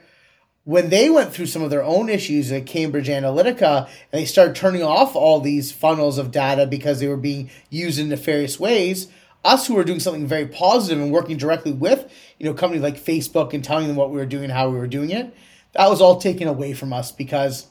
when 0.66 0.90
they 0.90 1.10
went 1.10 1.32
through 1.32 1.46
some 1.46 1.62
of 1.62 1.70
their 1.70 1.84
own 1.84 2.10
issues 2.10 2.52
at 2.52 2.66
Cambridge 2.66 3.08
Analytica 3.08 3.86
and 3.86 4.22
they 4.22 4.26
started 4.26 4.54
turning 4.54 4.84
off 4.84 5.16
all 5.16 5.40
these 5.40 5.72
funnels 5.72 6.18
of 6.18 6.30
data 6.30 6.68
because 6.68 7.00
they 7.00 7.08
were 7.08 7.16
being 7.16 7.50
used 7.70 7.98
in 7.98 8.10
nefarious 8.10 8.60
ways, 8.60 9.08
us 9.46 9.66
who 9.66 9.76
were 9.76 9.86
doing 9.86 10.02
something 10.02 10.28
very 10.28 10.46
positive 10.46 11.02
and 11.02 11.14
working 11.14 11.38
directly 11.38 11.72
with, 11.72 12.12
you 12.38 12.46
know, 12.46 12.54
companies 12.54 12.84
like 12.84 13.02
Facebook 13.02 13.54
and 13.54 13.64
telling 13.64 13.88
them 13.88 13.96
what 13.96 14.12
we 14.12 14.18
were 14.18 14.26
doing 14.26 14.44
and 14.44 14.52
how 14.52 14.70
we 14.70 14.78
were 14.78 14.88
doing 14.88 15.10
it, 15.10 15.34
that 15.72 15.90
was 15.90 16.02
all 16.02 16.20
taken 16.20 16.50
away 16.50 16.74
from 16.74 16.92
us 16.92 17.14
because 17.14 17.68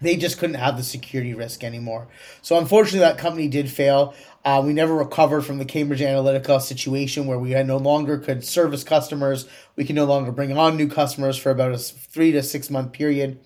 they 0.00 0.16
just 0.16 0.38
couldn't 0.38 0.56
have 0.56 0.76
the 0.76 0.82
security 0.82 1.34
risk 1.34 1.64
anymore. 1.64 2.08
So 2.42 2.58
unfortunately, 2.58 3.00
that 3.00 3.18
company 3.18 3.48
did 3.48 3.70
fail. 3.70 4.14
Uh, 4.44 4.62
we 4.64 4.72
never 4.72 4.94
recovered 4.94 5.42
from 5.42 5.58
the 5.58 5.64
Cambridge 5.64 6.00
Analytica 6.00 6.60
situation 6.60 7.26
where 7.26 7.38
we 7.38 7.50
no 7.64 7.78
longer 7.78 8.18
could 8.18 8.44
service 8.44 8.84
customers. 8.84 9.48
We 9.74 9.84
could 9.84 9.96
no 9.96 10.04
longer 10.04 10.32
bring 10.32 10.56
on 10.56 10.76
new 10.76 10.88
customers 10.88 11.36
for 11.36 11.50
about 11.50 11.72
a 11.72 11.78
three 11.78 12.32
to 12.32 12.42
six 12.42 12.70
month 12.70 12.92
period. 12.92 13.40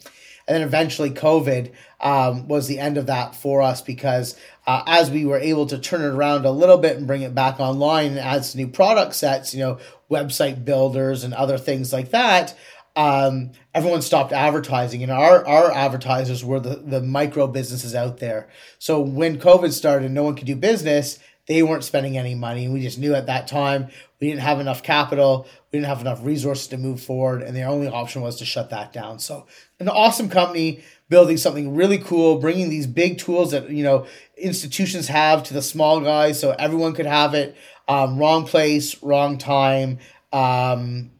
And 0.49 0.57
then 0.57 0.63
eventually, 0.63 1.11
COVID 1.11 1.71
um, 2.01 2.49
was 2.49 2.67
the 2.67 2.81
end 2.81 2.99
of 2.99 3.07
that 3.07 3.37
for 3.37 3.63
us 3.63 3.83
because 3.83 4.37
uh, 4.67 4.83
as 4.87 5.09
we 5.09 5.25
were 5.25 5.39
able 5.39 5.67
to 5.67 5.79
turn 5.79 6.01
it 6.01 6.09
around 6.13 6.45
a 6.45 6.51
little 6.51 6.79
bit 6.79 6.97
and 6.97 7.07
bring 7.07 7.23
it 7.23 7.35
back 7.35 7.61
online 7.61 8.09
and 8.09 8.19
add 8.19 8.45
some 8.45 8.61
new 8.61 8.67
product 8.67 9.15
sets, 9.15 9.55
you 9.55 9.61
know, 9.61 9.79
website 10.11 10.65
builders 10.65 11.23
and 11.23 11.33
other 11.35 11.57
things 11.57 11.93
like 11.93 12.11
that, 12.11 12.57
um, 12.97 13.53
everyone 13.75 14.03
stopped 14.03 14.33
advertising, 14.33 15.03
and 15.03 15.13
our 15.13 15.47
our 15.47 15.73
advertisers 15.73 16.45
were 16.45 16.61
the 16.61 16.77
the 16.77 17.01
micro 17.01 17.47
businesses 17.47 17.95
out 17.95 18.19
there. 18.19 18.49
So 18.79 19.01
when 19.01 19.39
COVID 19.39 19.73
started, 19.73 20.11
no 20.11 20.23
one 20.23 20.37
could 20.37 20.47
do 20.47 20.57
business. 20.57 21.19
They 21.47 21.63
weren't 21.63 21.85
spending 21.85 22.17
any 22.17 22.35
money, 22.37 22.69
we 22.69 22.81
just 22.81 22.99
knew 22.99 23.15
at 23.15 23.27
that 23.27 23.49
time 23.49 23.89
we 24.21 24.29
didn't 24.29 24.43
have 24.43 24.61
enough 24.61 24.85
capital, 24.85 25.49
we 25.73 25.79
didn't 25.79 25.89
have 25.89 26.01
enough 26.01 26.21
resources 26.23 26.69
to 26.69 26.77
move 26.77 27.03
forward, 27.03 27.43
and 27.43 27.57
the 27.57 27.63
only 27.63 27.89
option 27.89 28.23
was 28.23 28.37
to 28.37 28.45
shut 28.45 28.71
that 28.71 28.93
down. 28.93 29.19
So 29.19 29.47
an 29.81 29.89
awesome 29.89 30.29
company 30.29 30.85
building 31.09 31.37
something 31.37 31.75
really 31.75 31.99
cool, 31.99 32.39
bringing 32.39 32.71
these 32.71 32.87
big 32.87 33.19
tools 33.19 33.51
that 33.51 33.69
you 33.71 33.83
know 33.83 34.07
institutions 34.37 35.09
have 35.09 35.43
to 35.45 35.55
the 35.55 35.63
small 35.63 36.01
guys, 36.01 36.39
so 36.39 36.53
everyone 36.53 36.93
could 36.93 37.07
have 37.07 37.35
it. 37.35 37.57
Um, 37.89 38.19
wrong 38.19 38.47
place, 38.47 39.03
wrong 39.03 39.37
time 39.37 39.99
um, 40.33 41.11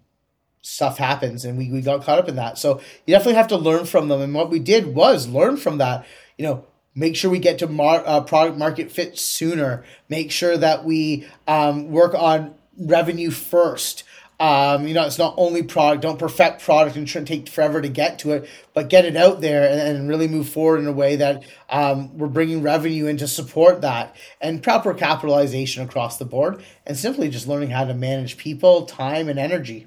stuff 0.63 0.99
happens 0.99 1.45
and 1.45 1.57
we, 1.57 1.71
we 1.71 1.81
got 1.81 2.05
caught 2.05 2.19
up 2.19 2.29
in 2.29 2.37
that. 2.37 2.59
So 2.59 2.81
you 3.07 3.15
definitely 3.15 3.35
have 3.35 3.49
to 3.49 3.57
learn 3.57 3.87
from 3.87 4.09
them. 4.09 4.21
And 4.21 4.35
what 4.35 4.51
we 4.51 4.59
did 4.59 4.95
was 4.95 5.29
learn 5.29 5.57
from 5.57 5.79
that, 5.79 6.07
you 6.37 6.45
know, 6.45 6.65
make 6.95 7.17
sure 7.17 7.31
we 7.31 7.39
get 7.39 7.59
to 7.59 7.67
mar- 7.67 8.03
uh, 8.07 8.21
product 8.21 8.59
market 8.59 8.91
fit 8.91 9.19
sooner, 9.19 9.85
make 10.09 10.31
sure 10.31 10.57
that 10.57 10.85
we 10.85 11.27
um, 11.47 11.91
work 11.91 12.15
on 12.15 12.55
revenue 12.77 13.31
first. 13.31 14.05
Um, 14.39 14.89
you 14.89 14.95
know, 14.95 15.05
it's 15.05 15.19
not 15.19 15.35
only 15.37 15.63
product, 15.63 16.01
don't 16.01 16.19
perfect 16.19 16.63
product 16.63 16.97
and 16.97 17.07
shouldn't 17.07 17.29
take 17.29 17.47
forever 17.47 17.83
to 17.83 17.91
get 17.91 18.19
to 18.21 18.33
it, 18.33 18.49
but 18.73 18.89
get 18.89 19.05
it 19.05 19.15
out 19.15 19.43
there 19.43 19.71
and, 19.71 19.99
and 19.99 20.09
really 20.09 20.29
move 20.29 20.49
forward 20.49 20.81
in 20.81 20.87
a 20.87 20.93
way 20.93 21.17
that 21.17 21.45
um, 21.69 22.17
we're 22.17 22.27
bringing 22.27 22.63
revenue 22.63 23.07
in 23.07 23.19
to 23.19 23.29
support 23.29 23.83
that 23.83 24.17
and 24.41 24.63
proper 24.63 24.95
capitalization 24.95 25.83
across 25.83 26.17
the 26.17 26.25
board 26.25 26.65
and 26.87 26.97
simply 26.97 27.29
just 27.29 27.49
learning 27.49 27.69
how 27.69 27.85
to 27.85 27.93
manage 27.93 28.39
people, 28.39 28.87
time, 28.87 29.29
and 29.29 29.39
energy. 29.39 29.87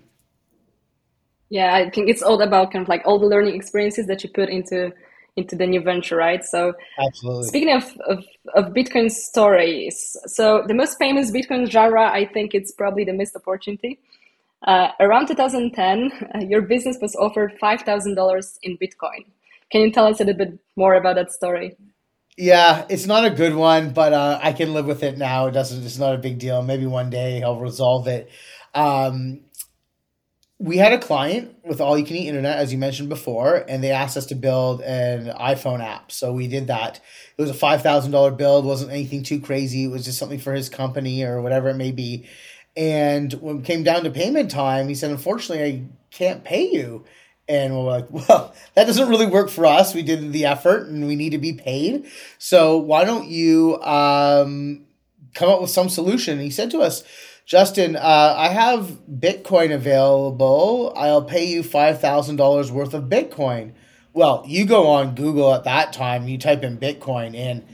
Yeah, 1.53 1.75
I 1.75 1.91
think 1.91 2.10
it's 2.10 2.24
all 2.24 2.41
about 2.41 2.72
kind 2.72 2.81
of 2.81 2.89
like 2.89 3.03
all 3.05 3.19
the 3.19 3.27
learning 3.27 3.53
experiences 3.53 4.07
that 4.07 4.24
you 4.24 4.29
put 4.31 4.50
into 4.50 4.91
into 5.36 5.55
the 5.55 5.67
new 5.67 5.81
venture, 5.81 6.15
right? 6.15 6.43
So, 6.43 6.74
absolutely. 6.98 7.48
Speaking 7.48 7.75
of, 7.75 7.95
of, 8.07 8.25
of 8.55 8.74
Bitcoin 8.74 9.12
stories, 9.12 10.17
so 10.25 10.63
the 10.67 10.74
most 10.74 10.98
famous 10.98 11.29
Bitcoin 11.29 11.69
genre, 11.69 12.10
I 12.12 12.25
think 12.25 12.55
it's 12.55 12.72
probably 12.72 13.03
the 13.03 13.13
missed 13.13 13.36
opportunity. 13.36 14.00
Uh, 14.65 14.88
around 15.00 15.27
2010, 15.27 16.12
uh, 16.33 16.39
your 16.39 16.63
business 16.63 16.98
was 17.00 17.15
offered 17.17 17.53
$5,000 17.62 18.57
in 18.63 18.77
Bitcoin. 18.79 19.25
Can 19.72 19.81
you 19.81 19.91
tell 19.91 20.07
us 20.07 20.19
a 20.22 20.24
little 20.24 20.45
bit 20.45 20.60
more 20.75 20.95
about 20.95 21.17
that 21.17 21.31
story? 21.31 21.77
Yeah, 22.36 22.86
it's 22.89 23.05
not 23.05 23.25
a 23.25 23.29
good 23.29 23.53
one, 23.53 23.93
but 23.93 24.12
uh, 24.12 24.39
I 24.41 24.53
can 24.53 24.74
live 24.74 24.88
with 24.88 25.03
it 25.03 25.19
now. 25.19 25.45
It 25.45 25.51
doesn't. 25.51 25.86
It's 25.86 26.00
not 26.00 26.15
a 26.15 26.17
big 26.17 26.39
deal. 26.39 26.63
Maybe 26.63 26.88
one 26.88 27.12
day 27.12 27.43
I'll 27.43 27.60
resolve 27.60 28.07
it. 28.07 28.31
Um, 28.74 29.41
we 30.63 30.77
had 30.77 30.93
a 30.93 30.98
client 30.98 31.53
with 31.65 31.82
all 31.82 31.98
you 31.98 32.05
can 32.05 32.15
eat 32.15 32.29
internet, 32.29 32.58
as 32.58 32.72
you 32.72 32.77
mentioned 32.77 33.10
before, 33.10 33.65
and 33.67 33.84
they 33.84 33.91
asked 33.91 34.15
us 34.15 34.27
to 34.27 34.36
build 34.36 34.79
an 34.79 35.25
iPhone 35.38 35.84
app. 35.84 36.10
So 36.10 36.32
we 36.32 36.48
did 36.48 36.67
that. 36.67 37.01
It 37.38 37.41
was 37.41 37.51
a 37.51 37.53
five 37.53 37.82
thousand 37.82 38.13
dollar 38.13 38.32
build. 38.32 38.63
wasn't 38.63 38.91
anything 38.91 39.24
too 39.24 39.41
crazy. 39.41 39.84
It 39.84 39.89
was 39.89 40.05
just 40.05 40.17
something 40.17 40.39
for 40.39 40.53
his 40.53 40.70
company 40.70 41.25
or 41.25 41.41
whatever 41.41 41.67
it 41.67 41.75
may 41.75 41.91
be. 41.91 42.29
And 42.77 43.34
when 43.34 43.60
it 43.60 43.65
came 43.65 43.84
down 43.84 44.05
to 44.05 44.10
payment 44.10 44.51
time, 44.51 44.88
he 44.88 44.96
said, 44.96 45.12
unfortunately, 45.12 45.65
I 45.65 45.84
can't 46.12 46.46
pay 46.46 46.72
you. 46.72 47.03
And 47.50 47.75
we're 47.75 47.84
like, 47.84 48.08
well, 48.29 48.55
that 48.75 48.88
doesn't 48.88 49.10
really 49.10 49.27
work 49.27 49.50
for 49.50 49.65
us. 49.65 49.93
We 49.93 50.01
did 50.01 50.32
the 50.32 50.46
effort 50.46 50.88
and 50.88 51.05
we 51.05 51.17
need 51.17 51.32
to 51.32 51.38
be 51.39 51.51
paid. 51.51 52.05
So 52.38 52.77
why 52.77 53.03
don't 53.03 53.27
you 53.27 53.82
um, 53.82 54.86
come 55.34 55.50
up 55.50 55.60
with 55.60 55.72
some 55.72 55.89
solution? 55.89 56.36
And 56.36 56.41
he 56.41 56.50
said 56.50 56.72
to 56.72 56.79
us, 56.79 57.03
Justin, 57.45 57.95
uh, 57.95 58.35
I 58.38 58.50
have 58.50 59.00
Bitcoin 59.09 59.73
available. 59.73 60.93
I'll 60.95 61.23
pay 61.23 61.45
you 61.45 61.62
$5,000 61.62 62.71
worth 62.71 62.93
of 62.93 63.05
Bitcoin. 63.05 63.73
Well, 64.13 64.43
you 64.47 64.65
go 64.65 64.88
on 64.88 65.15
Google 65.15 65.53
at 65.53 65.65
that 65.65 65.91
time, 65.91 66.27
you 66.27 66.38
type 66.38 66.63
in 66.63 66.77
Bitcoin, 66.77 67.35
and 67.35 67.65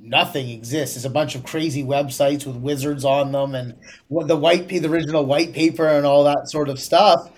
nothing 0.00 0.50
exists. 0.50 0.96
It's 0.96 1.04
a 1.04 1.10
bunch 1.10 1.34
of 1.34 1.44
crazy 1.44 1.82
websites 1.82 2.46
with 2.46 2.56
wizards 2.56 3.04
on 3.04 3.32
them 3.32 3.54
and 3.54 3.74
the 4.10 4.36
white 4.36 4.68
the 4.68 4.86
original 4.86 5.24
white 5.24 5.52
paper 5.52 5.86
and 5.86 6.04
all 6.04 6.24
that 6.24 6.48
sort 6.50 6.68
of 6.68 6.78
stuff. 6.78 7.30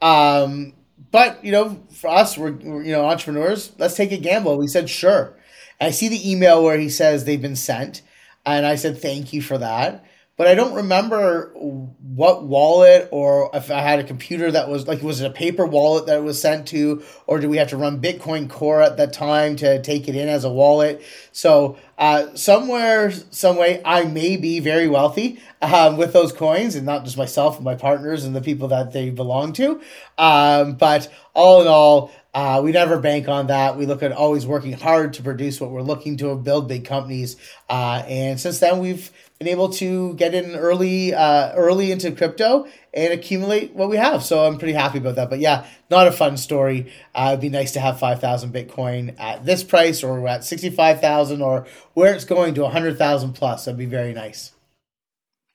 Um, 0.00 0.74
but 1.10 1.44
you 1.44 1.50
know, 1.50 1.82
for 1.92 2.10
us, 2.10 2.38
we're, 2.38 2.60
you 2.60 2.92
know 2.92 3.06
entrepreneurs. 3.06 3.72
Let's 3.78 3.96
take 3.96 4.12
a 4.12 4.18
gamble. 4.18 4.58
We 4.58 4.66
said 4.68 4.88
sure. 4.88 5.36
I 5.80 5.90
see 5.90 6.08
the 6.08 6.30
email 6.30 6.62
where 6.62 6.78
he 6.78 6.88
says 6.88 7.24
they've 7.24 7.40
been 7.40 7.56
sent, 7.56 8.02
and 8.46 8.66
I 8.66 8.76
said 8.76 9.00
thank 9.00 9.32
you 9.32 9.42
for 9.42 9.58
that 9.58 10.03
but 10.36 10.48
I 10.48 10.54
don't 10.54 10.74
remember 10.74 11.52
what 11.54 12.44
wallet 12.44 13.08
or 13.12 13.50
if 13.54 13.70
I 13.70 13.80
had 13.80 14.00
a 14.00 14.04
computer 14.04 14.50
that 14.50 14.68
was 14.68 14.86
like 14.88 15.02
was 15.02 15.20
it 15.20 15.26
a 15.26 15.30
paper 15.30 15.64
wallet 15.64 16.06
that 16.06 16.22
was 16.24 16.40
sent 16.40 16.66
to, 16.68 17.02
or 17.26 17.38
do 17.38 17.48
we 17.48 17.56
have 17.58 17.68
to 17.68 17.76
run 17.76 18.00
Bitcoin 18.00 18.48
Core 18.50 18.82
at 18.82 18.96
that 18.96 19.12
time 19.12 19.54
to 19.56 19.80
take 19.82 20.08
it 20.08 20.16
in 20.16 20.28
as 20.28 20.44
a 20.44 20.50
wallet? 20.50 21.02
So 21.30 21.78
uh, 21.98 22.34
somewhere, 22.34 23.12
some 23.30 23.56
way, 23.56 23.80
I 23.84 24.04
may 24.04 24.36
be 24.36 24.58
very 24.58 24.88
wealthy 24.88 25.40
um, 25.62 25.96
with 25.96 26.12
those 26.12 26.32
coins, 26.32 26.74
and 26.74 26.84
not 26.84 27.04
just 27.04 27.16
myself 27.16 27.56
and 27.56 27.64
my 27.64 27.76
partners 27.76 28.24
and 28.24 28.34
the 28.34 28.40
people 28.40 28.68
that 28.68 28.92
they 28.92 29.10
belong 29.10 29.52
to. 29.54 29.80
Um, 30.18 30.74
but 30.74 31.12
all 31.32 31.62
in 31.62 31.68
all, 31.68 32.10
uh, 32.34 32.60
we 32.62 32.72
never 32.72 32.98
bank 32.98 33.28
on 33.28 33.46
that. 33.46 33.76
We 33.76 33.86
look 33.86 34.02
at 34.02 34.10
always 34.10 34.44
working 34.44 34.72
hard 34.72 35.12
to 35.14 35.22
produce 35.22 35.60
what 35.60 35.70
we're 35.70 35.82
looking 35.82 36.16
to 36.16 36.34
build 36.34 36.66
big 36.66 36.84
companies. 36.84 37.36
Uh, 37.70 38.02
and 38.08 38.40
since 38.40 38.58
then, 38.58 38.80
we've 38.80 39.12
been 39.38 39.46
able 39.46 39.68
to 39.68 40.14
get 40.14 40.34
in 40.34 40.56
early, 40.56 41.14
uh, 41.14 41.52
early 41.54 41.92
into 41.92 42.10
crypto 42.10 42.66
and 42.92 43.12
accumulate 43.12 43.72
what 43.74 43.88
we 43.88 43.96
have. 43.96 44.24
So 44.24 44.44
I'm 44.44 44.58
pretty 44.58 44.74
happy 44.74 44.98
about 44.98 45.14
that. 45.14 45.30
But 45.30 45.38
yeah, 45.38 45.64
not 45.90 46.08
a 46.08 46.12
fun 46.12 46.36
story. 46.36 46.92
Uh, 47.14 47.28
it'd 47.30 47.40
be 47.40 47.50
nice 47.50 47.70
to 47.72 47.80
have 47.80 48.00
5,000 48.00 48.52
Bitcoin 48.52 49.14
at 49.20 49.44
this 49.44 49.62
price 49.62 50.02
or 50.02 50.26
at 50.26 50.42
65,000 50.44 51.40
or 51.40 51.66
where 51.94 52.12
it's 52.14 52.24
going 52.24 52.54
to 52.54 52.62
100,000 52.62 53.32
plus. 53.32 53.64
That'd 53.64 53.78
be 53.78 53.86
very 53.86 54.12
nice. 54.12 54.50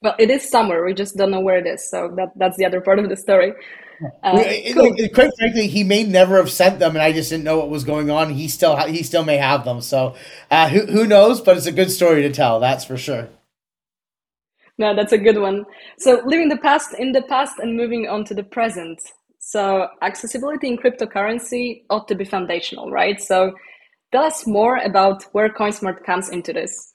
Well, 0.01 0.15
it 0.17 0.29
is 0.29 0.49
somewhere. 0.49 0.85
We 0.85 0.93
just 0.93 1.17
don't 1.17 1.31
know 1.31 1.41
where 1.41 1.57
it 1.57 1.67
is. 1.67 1.89
So 1.89 2.13
that, 2.15 2.29
that's 2.37 2.55
the 2.55 2.63
other 2.63 2.79
part 2.79 2.99
of 2.99 3.09
the 3.09 3.17
story. 3.17 3.51
Uh, 4.23 4.43
cool. 4.73 4.95
quite 5.13 5.31
frankly, 5.37 5.67
he 5.67 5.83
may 5.83 6.03
never 6.03 6.37
have 6.37 6.49
sent 6.49 6.79
them, 6.79 6.95
and 6.95 7.01
I 7.01 7.11
just 7.11 7.29
didn't 7.29 7.43
know 7.43 7.57
what 7.57 7.69
was 7.69 7.83
going 7.83 8.09
on. 8.09 8.31
He 8.33 8.47
still 8.47 8.75
ha- 8.75 8.87
he 8.87 9.03
still 9.03 9.25
may 9.25 9.37
have 9.37 9.65
them. 9.65 9.81
So 9.81 10.15
uh, 10.49 10.69
who 10.69 10.85
who 10.85 11.05
knows? 11.05 11.41
But 11.41 11.57
it's 11.57 11.65
a 11.65 11.71
good 11.71 11.91
story 11.91 12.21
to 12.21 12.31
tell. 12.31 12.59
That's 12.59 12.85
for 12.85 12.97
sure. 12.97 13.29
No, 14.77 14.95
that's 14.95 15.11
a 15.11 15.17
good 15.17 15.37
one. 15.37 15.65
So 15.97 16.21
living 16.25 16.47
the 16.47 16.57
past 16.57 16.95
in 16.97 17.11
the 17.11 17.23
past 17.23 17.59
and 17.59 17.75
moving 17.75 18.07
on 18.07 18.23
to 18.25 18.33
the 18.33 18.43
present. 18.43 18.99
So 19.39 19.87
accessibility 20.01 20.67
in 20.67 20.77
cryptocurrency 20.77 21.81
ought 21.89 22.07
to 22.07 22.15
be 22.15 22.23
foundational, 22.23 22.89
right? 22.89 23.19
So 23.21 23.53
tell 24.13 24.23
us 24.23 24.47
more 24.47 24.77
about 24.77 25.23
where 25.33 25.49
CoinSmart 25.49 26.05
comes 26.05 26.29
into 26.29 26.53
this. 26.53 26.93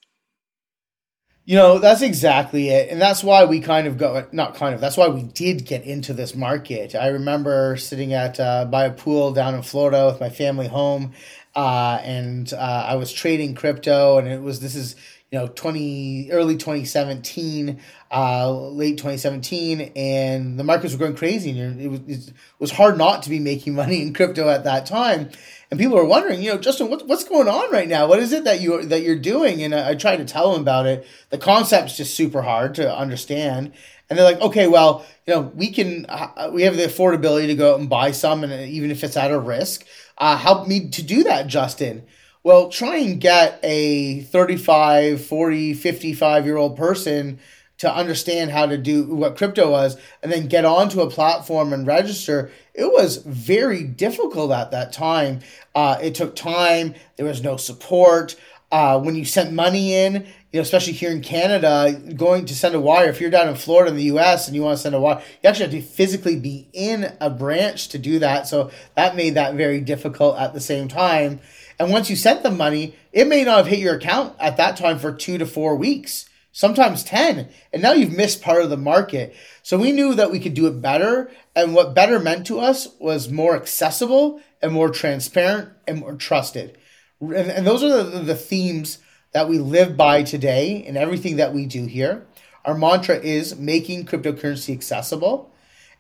You 1.47 1.57
know, 1.57 1.79
that's 1.79 2.01
exactly 2.01 2.71
it. 2.71 2.89
And 2.89 3.01
that's 3.01 3.23
why 3.23 3.45
we 3.45 3.61
kind 3.61 3.87
of 3.87 3.99
go, 3.99 4.27
not 4.33 4.55
kind 4.55 4.75
of, 4.75 4.81
that's 4.81 4.97
why 4.97 5.09
we 5.09 5.23
did 5.23 5.67
get 5.67 5.85
into 5.85 6.15
this 6.15 6.35
market. 6.35 6.95
I 6.95 7.09
remember 7.09 7.77
sitting 7.77 8.15
at, 8.15 8.41
uh, 8.41 8.65
by 8.65 8.87
a 8.87 8.91
pool 8.91 9.31
down 9.33 9.55
in 9.55 9.61
Florida 9.61 10.07
with 10.07 10.21
my 10.21 10.31
family 10.31 10.69
home, 10.69 11.13
uh, 11.55 12.01
and 12.03 12.51
uh, 12.55 12.87
I 12.89 12.97
was 12.97 13.13
trading 13.13 13.55
crypto, 13.55 14.17
and 14.17 14.27
it 14.27 14.41
was, 14.41 14.61
this 14.61 14.75
is, 14.75 14.97
you 15.35 15.41
know 15.41 15.49
20 15.49 16.31
early 16.31 16.57
2017 16.57 17.81
uh, 18.13 18.53
late 18.53 18.97
2017 18.99 19.93
and 19.97 20.57
the 20.57 20.63
markets 20.63 20.93
were 20.93 20.99
going 21.01 21.17
crazy 21.17 21.59
and 21.59 21.81
it 21.81 21.89
was, 21.89 22.01
it 22.07 22.33
was 22.61 22.71
hard 22.71 22.97
not 22.97 23.25
to 23.25 23.31
be 23.31 23.41
making 23.41 23.75
money 23.83 24.01
in 24.01 24.15
crypto 24.15 24.49
at 24.49 24.63
that 24.63 24.87
time 24.87 25.31
and 25.75 25.81
people 25.81 25.99
are 25.99 26.05
wondering 26.05 26.41
you 26.41 26.53
know 26.53 26.59
justin 26.59 26.89
what, 26.89 27.05
what's 27.09 27.25
going 27.25 27.49
on 27.49 27.73
right 27.73 27.89
now? 27.89 28.07
What 28.07 28.21
is 28.21 28.33
it 28.33 28.45
that 28.45 28.61
you 28.61 28.81
that 28.85 29.03
you're 29.03 29.19
doing? 29.19 29.61
And 29.61 29.75
I, 29.75 29.91
I 29.91 29.95
tried 29.97 30.19
to 30.19 30.25
tell 30.25 30.53
them 30.53 30.63
about 30.63 30.87
it. 30.87 31.05
The 31.31 31.39
concept's 31.39 31.97
just 31.97 32.15
super 32.15 32.43
hard 32.43 32.77
to 32.77 32.97
understand. 32.97 33.73
And 34.09 34.17
they're 34.17 34.25
like 34.25 34.41
okay 34.41 34.69
well 34.69 35.05
you 35.27 35.35
know 35.35 35.41
we 35.41 35.73
can 35.73 36.07
uh, 36.09 36.51
we 36.53 36.63
have 36.63 36.77
the 36.77 36.85
affordability 36.85 37.49
to 37.49 37.57
go 37.57 37.75
out 37.75 37.81
and 37.81 37.89
buy 37.89 38.13
some 38.13 38.45
and 38.45 38.53
even 38.71 38.93
if 38.93 39.03
it's 39.03 39.17
at 39.17 39.33
a 39.33 39.39
risk. 39.39 39.85
Uh, 40.17 40.37
help 40.37 40.69
me 40.69 40.89
to 40.91 41.03
do 41.03 41.25
that 41.25 41.49
justin. 41.49 42.05
Well, 42.45 42.69
try 42.69 42.99
and 42.99 43.19
get 43.19 43.59
a 43.63 44.21
35, 44.21 45.25
40, 45.25 45.75
55 45.75 46.45
year 46.45 46.57
old 46.57 46.77
person 46.77 47.41
to 47.79 47.93
understand 47.93 48.51
how 48.51 48.67
to 48.67 48.79
do 48.79 49.05
what 49.05 49.37
crypto 49.37 49.71
was 49.71 49.97
and 50.23 50.31
then 50.31 50.47
get 50.47 50.65
onto 50.65 51.01
a 51.01 51.11
platform 51.11 51.73
and 51.73 51.87
register. 51.87 52.51
It 52.73 52.93
was 52.93 53.17
very 53.19 53.83
difficult 53.85 54.53
at 54.53 54.71
that 54.71 54.93
time. 54.93 55.41
Uh, 55.75 55.99
it 56.01 56.15
took 56.15 56.37
time, 56.37 56.95
there 57.17 57.27
was 57.27 57.43
no 57.43 57.57
support. 57.57 58.37
Uh, 58.71 58.99
when 58.99 59.15
you 59.15 59.25
sent 59.25 59.53
money 59.53 59.95
in, 59.95 60.27
you 60.55 60.59
know, 60.59 60.63
especially 60.63 60.93
here 60.93 61.11
in 61.11 61.21
Canada, 61.21 61.93
going 62.17 62.45
to 62.47 62.55
send 62.55 62.75
a 62.75 62.81
wire, 62.81 63.09
if 63.09 63.21
you're 63.21 63.31
down 63.31 63.49
in 63.49 63.55
Florida 63.55 63.91
in 63.91 63.97
the 63.97 64.05
US 64.05 64.47
and 64.47 64.57
you 64.57 64.63
want 64.63 64.77
to 64.77 64.83
send 64.83 64.95
a 64.95 65.01
wire, 65.01 65.23
you 65.43 65.49
actually 65.49 65.67
have 65.67 65.75
to 65.75 65.83
physically 65.83 66.39
be 66.39 66.69
in 66.73 67.13
a 67.21 67.29
branch 67.29 67.89
to 67.89 67.99
do 67.99 68.19
that. 68.21 68.47
So 68.47 68.71
that 68.95 69.17
made 69.17 69.35
that 69.35 69.55
very 69.55 69.81
difficult 69.81 70.39
at 70.39 70.55
the 70.55 70.61
same 70.61 70.89
time. 70.89 71.41
And 71.79 71.91
once 71.91 72.09
you 72.09 72.17
sent 72.17 72.43
the 72.43 72.51
money, 72.51 72.97
it 73.13 73.27
may 73.27 73.45
not 73.45 73.59
have 73.59 73.67
hit 73.67 73.81
your 73.81 73.97
account 73.97 74.35
at 74.39 74.57
that 74.57 74.77
time 74.77 74.99
for 74.99 75.13
two 75.13 75.39
to 75.39 75.47
four 75.47 75.77
weeks, 75.77 76.29
sometimes 76.55 77.03
10. 77.03 77.49
And 77.73 77.83
now 77.83 77.93
you've 77.93 78.17
missed 78.17 78.41
part 78.41 78.63
of 78.63 78.71
the 78.71 78.77
market. 78.79 79.35
So 79.63 79.77
we 79.77 79.93
knew 79.93 80.15
that 80.15 80.31
we 80.31 80.39
could 80.39 80.55
do 80.55 80.69
it 80.69 80.81
better. 80.81 81.31
And 81.55 81.75
what 81.75 81.95
better 81.95 82.19
meant 82.19 82.47
to 82.47 82.61
us 82.61 82.89
was 82.99 83.29
more 83.29 83.57
accessible 83.57 84.41
and 84.63 84.73
more 84.73 84.89
transparent 84.89 85.71
and 85.87 85.99
more 85.99 86.15
trusted. 86.15 86.79
And, 87.21 87.51
and 87.51 87.67
those 87.67 87.83
are 87.83 88.03
the, 88.03 88.21
the 88.21 88.37
themes 88.37 88.99
that 89.33 89.49
we 89.49 89.59
live 89.59 89.97
by 89.97 90.23
today 90.23 90.77
in 90.77 90.97
everything 90.97 91.37
that 91.37 91.53
we 91.53 91.67
do 91.67 91.87
here. 91.87 92.25
Our 92.65 92.79
mantra 92.79 93.17
is 93.17 93.57
making 93.57 94.07
cryptocurrency 94.07 94.73
accessible. 94.73 95.53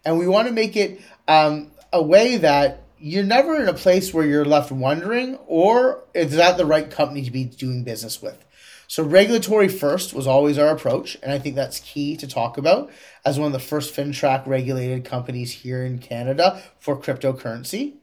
And 0.04 0.18
we 0.18 0.28
want 0.28 0.46
to 0.46 0.54
make 0.54 0.76
it 0.76 1.00
um, 1.26 1.73
a 1.92 2.02
way 2.02 2.37
that 2.37 2.84
you're 2.96 3.25
never 3.25 3.61
in 3.61 3.68
a 3.68 3.75
place 3.75 4.14
where 4.14 4.25
you're 4.25 4.44
left 4.44 4.70
wondering, 4.70 5.34
or 5.46 6.04
is 6.14 6.37
that 6.37 6.56
the 6.56 6.64
right 6.64 6.88
company 6.88 7.25
to 7.25 7.30
be 7.32 7.44
doing 7.44 7.82
business 7.82 8.23
with? 8.23 8.43
So 8.86 9.02
regulatory 9.02 9.68
first 9.68 10.12
was 10.12 10.26
always 10.26 10.58
our 10.58 10.68
approach, 10.68 11.16
and 11.22 11.32
I 11.32 11.38
think 11.38 11.54
that's 11.54 11.80
key 11.80 12.16
to 12.18 12.26
talk 12.26 12.58
about 12.58 12.90
as 13.24 13.38
one 13.38 13.46
of 13.46 13.52
the 13.52 13.58
first 13.58 13.94
FINTRAC 13.94 14.46
regulated 14.46 15.04
companies 15.04 15.52
here 15.52 15.84
in 15.84 15.98
Canada 15.98 16.62
for 16.78 16.96
cryptocurrency. 16.96 17.94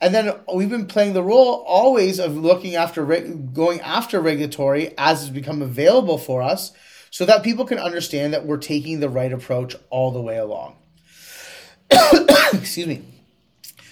And 0.00 0.14
then 0.14 0.34
we've 0.52 0.70
been 0.70 0.86
playing 0.86 1.12
the 1.12 1.22
role 1.22 1.64
always 1.66 2.18
of 2.18 2.36
looking 2.36 2.74
after 2.74 3.04
going 3.04 3.80
after 3.82 4.20
regulatory 4.20 4.94
as 4.98 5.22
it's 5.22 5.30
become 5.30 5.62
available 5.62 6.18
for 6.18 6.42
us 6.42 6.72
so 7.10 7.24
that 7.26 7.44
people 7.44 7.64
can 7.64 7.78
understand 7.78 8.32
that 8.32 8.46
we're 8.46 8.56
taking 8.56 8.98
the 8.98 9.08
right 9.08 9.32
approach 9.32 9.76
all 9.90 10.10
the 10.10 10.20
way 10.20 10.38
along. 10.38 10.76
Excuse 12.52 12.86
me. 12.86 13.02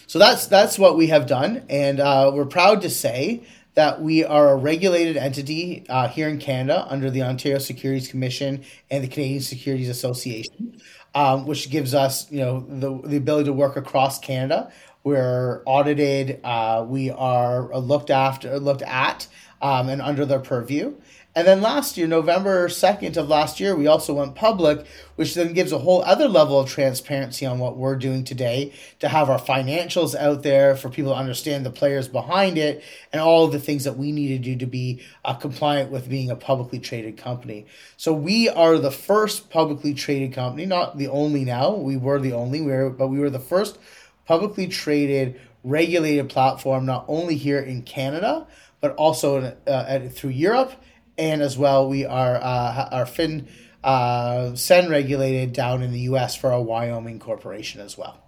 So 0.06 0.18
that's 0.18 0.48
that's 0.48 0.76
what 0.76 0.96
we 0.96 1.06
have 1.06 1.28
done, 1.28 1.64
and 1.70 2.00
uh, 2.00 2.32
we're 2.34 2.44
proud 2.44 2.82
to 2.82 2.90
say 2.90 3.44
that 3.74 4.02
we 4.02 4.24
are 4.24 4.50
a 4.50 4.56
regulated 4.56 5.16
entity 5.16 5.84
uh, 5.88 6.08
here 6.08 6.28
in 6.28 6.38
Canada 6.38 6.86
under 6.88 7.10
the 7.10 7.22
Ontario 7.22 7.58
Securities 7.58 8.08
Commission 8.08 8.64
and 8.90 9.04
the 9.04 9.08
Canadian 9.08 9.40
Securities 9.40 9.88
Association, 9.88 10.80
um, 11.14 11.46
which 11.46 11.70
gives 11.70 11.94
us, 11.94 12.30
you 12.30 12.40
know, 12.40 12.60
the, 12.68 13.08
the 13.08 13.16
ability 13.16 13.44
to 13.44 13.52
work 13.52 13.76
across 13.76 14.18
Canada. 14.18 14.72
We're 15.04 15.62
audited. 15.64 16.40
Uh, 16.44 16.84
we 16.86 17.10
are 17.10 17.74
looked 17.78 18.10
after, 18.10 18.58
looked 18.58 18.82
at, 18.82 19.28
um, 19.62 19.88
and 19.88 20.02
under 20.02 20.26
their 20.26 20.40
purview. 20.40 20.94
And 21.32 21.46
then 21.46 21.62
last 21.62 21.96
year, 21.96 22.08
November 22.08 22.66
2nd 22.66 23.16
of 23.16 23.28
last 23.28 23.60
year, 23.60 23.76
we 23.76 23.86
also 23.86 24.14
went 24.14 24.34
public, 24.34 24.84
which 25.14 25.34
then 25.34 25.52
gives 25.52 25.70
a 25.70 25.78
whole 25.78 26.02
other 26.02 26.26
level 26.26 26.58
of 26.58 26.68
transparency 26.68 27.46
on 27.46 27.60
what 27.60 27.76
we're 27.76 27.94
doing 27.94 28.24
today 28.24 28.72
to 28.98 29.08
have 29.08 29.30
our 29.30 29.38
financials 29.38 30.16
out 30.16 30.42
there 30.42 30.74
for 30.74 30.88
people 30.88 31.12
to 31.12 31.16
understand 31.16 31.64
the 31.64 31.70
players 31.70 32.08
behind 32.08 32.58
it 32.58 32.82
and 33.12 33.22
all 33.22 33.46
the 33.46 33.60
things 33.60 33.84
that 33.84 33.96
we 33.96 34.10
need 34.10 34.28
to 34.28 34.38
do 34.38 34.56
to 34.56 34.66
be 34.66 35.00
uh, 35.24 35.32
compliant 35.32 35.92
with 35.92 36.08
being 36.08 36.30
a 36.30 36.36
publicly 36.36 36.80
traded 36.80 37.16
company. 37.16 37.64
So 37.96 38.12
we 38.12 38.48
are 38.48 38.76
the 38.78 38.90
first 38.90 39.50
publicly 39.50 39.94
traded 39.94 40.32
company, 40.32 40.66
not 40.66 40.98
the 40.98 41.06
only 41.06 41.44
now. 41.44 41.76
We 41.76 41.96
were 41.96 42.18
the 42.18 42.32
only, 42.32 42.60
we 42.60 42.72
were, 42.72 42.90
but 42.90 43.06
we 43.06 43.20
were 43.20 43.30
the 43.30 43.38
first 43.38 43.78
publicly 44.24 44.66
traded 44.66 45.40
regulated 45.62 46.28
platform, 46.28 46.86
not 46.86 47.04
only 47.06 47.36
here 47.36 47.60
in 47.60 47.82
Canada, 47.82 48.48
but 48.80 48.96
also 48.96 49.36
in, 49.36 49.44
uh, 49.72 50.08
through 50.08 50.30
Europe 50.30 50.72
and 51.20 51.42
as 51.42 51.56
well 51.58 51.88
we 51.88 52.04
are 52.04 52.36
uh, 52.36 52.88
our 52.90 53.06
fin 53.06 53.46
uh, 53.84 54.54
sen 54.54 54.90
regulated 54.90 55.52
down 55.52 55.82
in 55.82 55.92
the 55.92 56.00
U.S. 56.10 56.34
for 56.34 56.50
a 56.50 56.60
Wyoming 56.60 57.18
corporation 57.18 57.80
as 57.80 57.96
well. 57.96 58.22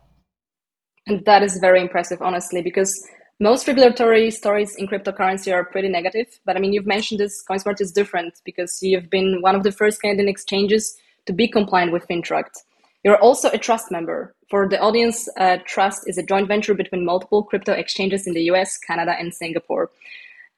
And 1.06 1.24
that 1.24 1.42
is 1.42 1.58
very 1.58 1.80
impressive, 1.80 2.22
honestly, 2.22 2.62
because 2.62 3.06
most 3.40 3.66
regulatory 3.66 4.30
stories 4.30 4.76
in 4.76 4.86
cryptocurrency 4.86 5.52
are 5.52 5.64
pretty 5.64 5.88
negative. 5.88 6.26
But 6.46 6.56
I 6.56 6.60
mean, 6.60 6.72
you've 6.72 6.86
mentioned 6.86 7.18
this. 7.20 7.42
CoinSmart 7.48 7.80
is 7.80 7.92
different 7.92 8.34
because 8.44 8.78
you've 8.82 9.10
been 9.10 9.42
one 9.42 9.56
of 9.56 9.62
the 9.62 9.72
first 9.72 10.00
Canadian 10.00 10.28
exchanges 10.28 10.96
to 11.26 11.32
be 11.32 11.48
compliant 11.48 11.92
with 11.92 12.06
FINTRAC. 12.08 12.44
You're 13.04 13.18
also 13.18 13.50
a 13.50 13.58
trust 13.58 13.90
member. 13.90 14.34
For 14.48 14.68
the 14.68 14.78
audience, 14.78 15.28
uh, 15.36 15.58
Trust 15.66 16.02
is 16.06 16.18
a 16.18 16.22
joint 16.22 16.46
venture 16.46 16.74
between 16.74 17.04
multiple 17.04 17.42
crypto 17.42 17.72
exchanges 17.72 18.26
in 18.26 18.34
the 18.34 18.42
US, 18.52 18.78
Canada, 18.78 19.16
and 19.18 19.34
Singapore. 19.34 19.90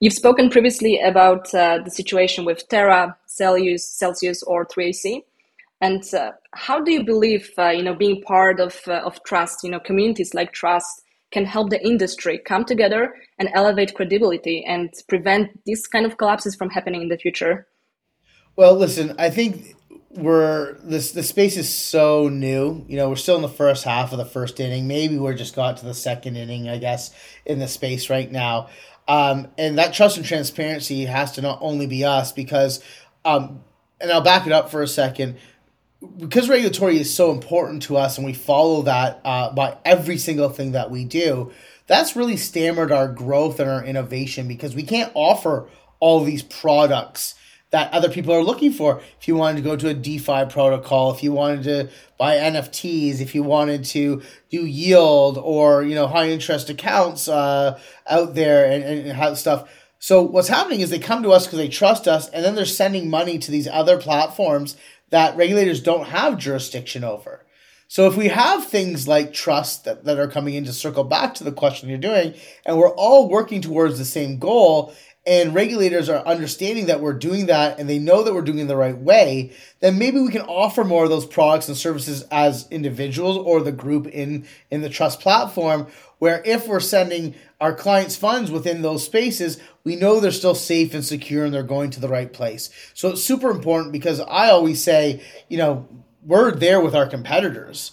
You've 0.00 0.12
spoken 0.12 0.50
previously 0.50 1.00
about 1.00 1.54
uh, 1.54 1.78
the 1.84 1.90
situation 1.90 2.44
with 2.44 2.68
Terra, 2.68 3.16
Celsius, 3.26 3.88
Celsius, 3.88 4.42
or 4.42 4.66
3AC. 4.66 5.22
And 5.80 6.02
uh, 6.14 6.32
how 6.52 6.80
do 6.80 6.92
you 6.92 7.04
believe, 7.04 7.50
uh, 7.58 7.68
you 7.68 7.82
know, 7.82 7.94
being 7.94 8.22
part 8.22 8.60
of, 8.60 8.80
uh, 8.86 9.02
of 9.04 9.22
trust, 9.24 9.62
you 9.62 9.70
know, 9.70 9.80
communities 9.80 10.34
like 10.34 10.52
trust 10.52 11.02
can 11.30 11.44
help 11.44 11.70
the 11.70 11.84
industry 11.84 12.38
come 12.38 12.64
together 12.64 13.14
and 13.38 13.50
elevate 13.54 13.94
credibility 13.94 14.64
and 14.66 14.92
prevent 15.08 15.48
these 15.66 15.86
kind 15.86 16.06
of 16.06 16.16
collapses 16.16 16.54
from 16.54 16.70
happening 16.70 17.02
in 17.02 17.08
the 17.08 17.18
future? 17.18 17.66
Well, 18.56 18.76
listen, 18.76 19.14
I 19.18 19.30
think 19.30 19.74
we're 20.10 20.74
this 20.84 21.10
the 21.10 21.24
space 21.24 21.56
is 21.56 21.68
so 21.68 22.28
new. 22.28 22.84
You 22.88 22.96
know, 22.96 23.08
we're 23.08 23.16
still 23.16 23.36
in 23.36 23.42
the 23.42 23.48
first 23.48 23.84
half 23.84 24.12
of 24.12 24.18
the 24.18 24.24
first 24.24 24.60
inning. 24.60 24.86
Maybe 24.86 25.18
we're 25.18 25.34
just 25.34 25.56
got 25.56 25.78
to 25.78 25.84
the 25.84 25.94
second 25.94 26.36
inning, 26.36 26.68
I 26.68 26.78
guess, 26.78 27.10
in 27.44 27.58
the 27.58 27.66
space 27.66 28.08
right 28.08 28.30
now. 28.30 28.68
Um, 29.06 29.48
and 29.58 29.78
that 29.78 29.92
trust 29.92 30.16
and 30.16 30.24
transparency 30.24 31.04
has 31.04 31.32
to 31.32 31.42
not 31.42 31.58
only 31.60 31.86
be 31.86 32.04
us 32.04 32.32
because, 32.32 32.82
um, 33.24 33.62
and 34.00 34.10
I'll 34.10 34.22
back 34.22 34.46
it 34.46 34.52
up 34.52 34.70
for 34.70 34.82
a 34.82 34.88
second. 34.88 35.36
Because 36.18 36.48
regulatory 36.48 36.98
is 36.98 37.14
so 37.14 37.30
important 37.30 37.82
to 37.84 37.96
us 37.96 38.18
and 38.18 38.26
we 38.26 38.34
follow 38.34 38.82
that 38.82 39.20
uh, 39.24 39.52
by 39.52 39.78
every 39.84 40.18
single 40.18 40.50
thing 40.50 40.72
that 40.72 40.90
we 40.90 41.04
do, 41.04 41.52
that's 41.86 42.16
really 42.16 42.36
stammered 42.36 42.92
our 42.92 43.08
growth 43.08 43.60
and 43.60 43.70
our 43.70 43.84
innovation 43.84 44.48
because 44.48 44.74
we 44.74 44.82
can't 44.82 45.12
offer 45.14 45.68
all 46.00 46.24
these 46.24 46.42
products 46.42 47.34
that 47.74 47.92
other 47.92 48.08
people 48.08 48.32
are 48.32 48.44
looking 48.44 48.72
for. 48.72 49.02
If 49.20 49.26
you 49.26 49.34
wanted 49.34 49.56
to 49.56 49.68
go 49.68 49.74
to 49.74 49.88
a 49.88 49.94
DeFi 49.94 50.44
protocol, 50.48 51.12
if 51.12 51.24
you 51.24 51.32
wanted 51.32 51.64
to 51.64 51.90
buy 52.16 52.36
NFTs, 52.36 53.20
if 53.20 53.34
you 53.34 53.42
wanted 53.42 53.84
to 53.86 54.22
do 54.48 54.64
yield 54.64 55.38
or 55.38 55.82
you 55.82 55.96
know 55.96 56.06
high 56.06 56.30
interest 56.30 56.70
accounts 56.70 57.26
uh, 57.26 57.76
out 58.06 58.36
there 58.36 58.70
and, 58.70 58.84
and 58.84 59.08
have 59.10 59.36
stuff. 59.38 59.68
So 59.98 60.22
what's 60.22 60.46
happening 60.46 60.82
is 60.82 60.90
they 60.90 61.00
come 61.00 61.24
to 61.24 61.32
us 61.32 61.46
because 61.46 61.58
they 61.58 61.68
trust 61.68 62.06
us, 62.06 62.28
and 62.28 62.44
then 62.44 62.54
they're 62.54 62.64
sending 62.64 63.10
money 63.10 63.40
to 63.40 63.50
these 63.50 63.66
other 63.66 63.98
platforms 63.98 64.76
that 65.10 65.36
regulators 65.36 65.82
don't 65.82 66.06
have 66.06 66.38
jurisdiction 66.38 67.02
over. 67.02 67.44
So 67.88 68.06
if 68.06 68.16
we 68.16 68.28
have 68.28 68.66
things 68.66 69.08
like 69.08 69.32
trust 69.32 69.84
that, 69.84 70.04
that 70.04 70.20
are 70.20 70.28
coming 70.28 70.54
in 70.54 70.64
to 70.66 70.72
circle 70.72 71.04
back 71.04 71.34
to 71.34 71.44
the 71.44 71.52
question 71.52 71.88
you're 71.88 71.98
doing, 71.98 72.34
and 72.64 72.78
we're 72.78 72.94
all 72.94 73.28
working 73.28 73.60
towards 73.60 73.98
the 73.98 74.04
same 74.04 74.38
goal, 74.38 74.94
and 75.26 75.54
regulators 75.54 76.10
are 76.10 76.26
understanding 76.26 76.86
that 76.86 77.00
we're 77.00 77.14
doing 77.14 77.46
that 77.46 77.78
and 77.78 77.88
they 77.88 77.98
know 77.98 78.22
that 78.22 78.34
we're 78.34 78.42
doing 78.42 78.58
it 78.58 78.66
the 78.66 78.76
right 78.76 78.96
way, 78.96 79.52
then 79.80 79.98
maybe 79.98 80.20
we 80.20 80.30
can 80.30 80.42
offer 80.42 80.84
more 80.84 81.04
of 81.04 81.10
those 81.10 81.24
products 81.24 81.66
and 81.68 81.76
services 81.76 82.22
as 82.30 82.68
individuals 82.70 83.38
or 83.38 83.62
the 83.62 83.72
group 83.72 84.06
in, 84.06 84.46
in 84.70 84.82
the 84.82 84.90
trust 84.90 85.20
platform. 85.20 85.86
Where 86.18 86.42
if 86.44 86.68
we're 86.68 86.80
sending 86.80 87.34
our 87.60 87.74
clients 87.74 88.16
funds 88.16 88.50
within 88.50 88.82
those 88.82 89.04
spaces, 89.04 89.58
we 89.82 89.96
know 89.96 90.20
they're 90.20 90.30
still 90.30 90.54
safe 90.54 90.94
and 90.94 91.04
secure 91.04 91.44
and 91.44 91.52
they're 91.52 91.62
going 91.62 91.90
to 91.90 92.00
the 92.00 92.08
right 92.08 92.32
place. 92.32 92.70
So 92.94 93.10
it's 93.10 93.24
super 93.24 93.50
important 93.50 93.92
because 93.92 94.20
I 94.20 94.50
always 94.50 94.82
say, 94.82 95.22
you 95.48 95.58
know, 95.58 95.88
we're 96.22 96.50
there 96.52 96.80
with 96.80 96.94
our 96.94 97.06
competitors. 97.06 97.92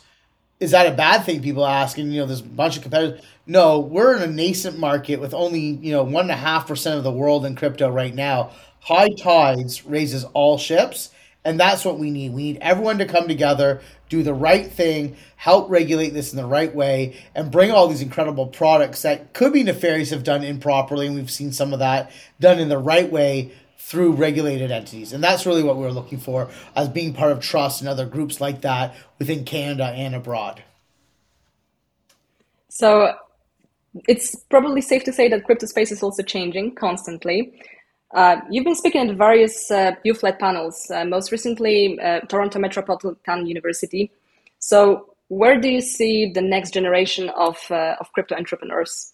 Is 0.62 0.72
that 0.72 0.88
a 0.88 0.96
bad 0.96 1.26
thing? 1.26 1.42
People 1.42 1.66
ask, 1.66 1.98
and 1.98 2.14
you 2.14 2.22
know, 2.22 2.26
there's 2.26 2.40
a 2.40 2.44
bunch 2.44 2.78
of 2.78 2.84
competitors 2.84 3.22
no, 3.52 3.80
we're 3.80 4.16
in 4.16 4.22
a 4.22 4.28
nascent 4.28 4.78
market 4.78 5.20
with 5.20 5.34
only, 5.34 5.60
you 5.60 5.92
know, 5.92 6.04
one 6.04 6.26
and 6.26 6.32
a 6.32 6.36
half 6.36 6.68
percent 6.68 6.98
of 6.98 7.04
the 7.04 7.12
world 7.12 7.46
in 7.46 7.56
crypto 7.56 7.90
right 7.90 8.14
now. 8.14 8.52
High 8.80 9.10
tides 9.10 9.86
raises 9.86 10.24
all 10.34 10.58
ships, 10.58 11.10
and 11.44 11.60
that's 11.60 11.84
what 11.84 12.00
we 12.00 12.12
need. 12.12 12.34
We 12.34 12.44
need 12.44 12.60
everyone 12.62 13.00
to 13.00 13.06
come 13.06 13.28
together, 13.28 13.82
do 14.10 14.24
the 14.24 14.34
right 14.34 14.72
thing, 14.72 15.16
help 15.36 15.70
regulate 15.70 16.12
this 16.12 16.32
in 16.32 16.38
the 16.38 16.46
right 16.46 16.74
way, 16.74 17.22
and 17.36 17.52
bring 17.52 17.72
all 17.72 17.88
these 17.88 18.02
incredible 18.02 18.48
products 18.48 19.02
that 19.02 19.34
could 19.34 19.54
be 19.54 19.64
nefarious 19.64 20.12
if 20.12 20.24
done 20.24 20.44
improperly. 20.44 21.08
And 21.08 21.16
we've 21.16 21.32
seen 21.32 21.52
some 21.52 21.74
of 21.74 21.80
that 21.80 22.12
done 22.40 22.60
in 22.60 22.70
the 22.70 22.78
right 22.78 23.12
way 23.12 23.52
through 23.84 24.14
regulated 24.14 24.72
entities. 24.72 25.12
And 25.12 25.24
that's 25.24 25.46
really 25.46 25.64
what 25.64 25.76
we're 25.76 25.92
looking 25.92 26.20
for 26.20 26.50
as 26.76 26.88
being 26.88 27.14
part 27.14 27.32
of 27.32 27.40
trust 27.42 27.82
and 27.82 27.90
other 27.90 28.06
groups 28.06 28.40
like 28.40 28.62
that 28.62 28.96
within 29.20 29.44
Canada 29.44 29.86
and 29.86 30.16
abroad. 30.16 30.64
So 32.70 33.14
it's 34.08 34.36
probably 34.50 34.82
safe 34.82 35.04
to 35.06 35.12
say 35.12 35.28
that 35.28 35.44
crypto 35.44 35.66
space 35.66 35.92
is 35.92 36.02
also 36.02 36.24
changing 36.24 36.76
constantly. 36.76 37.54
Uh, 38.14 38.38
you've 38.50 38.64
been 38.64 38.76
speaking 38.76 39.10
at 39.10 39.18
various 39.18 39.70
uh, 39.72 39.92
youth-led 40.04 40.38
panels, 40.40 40.90
uh, 40.92 41.04
most 41.04 41.32
recently 41.32 42.00
uh, 42.00 42.20
Toronto 42.22 42.60
Metropolitan 42.60 43.46
University. 43.48 44.12
So, 44.60 45.16
where 45.30 45.60
do 45.60 45.70
you 45.70 45.82
see 45.82 46.32
the 46.32 46.42
next 46.42 46.72
generation 46.72 47.30
of 47.30 47.58
uh, 47.72 47.96
of 48.02 48.12
crypto 48.12 48.36
entrepreneurs? 48.36 49.14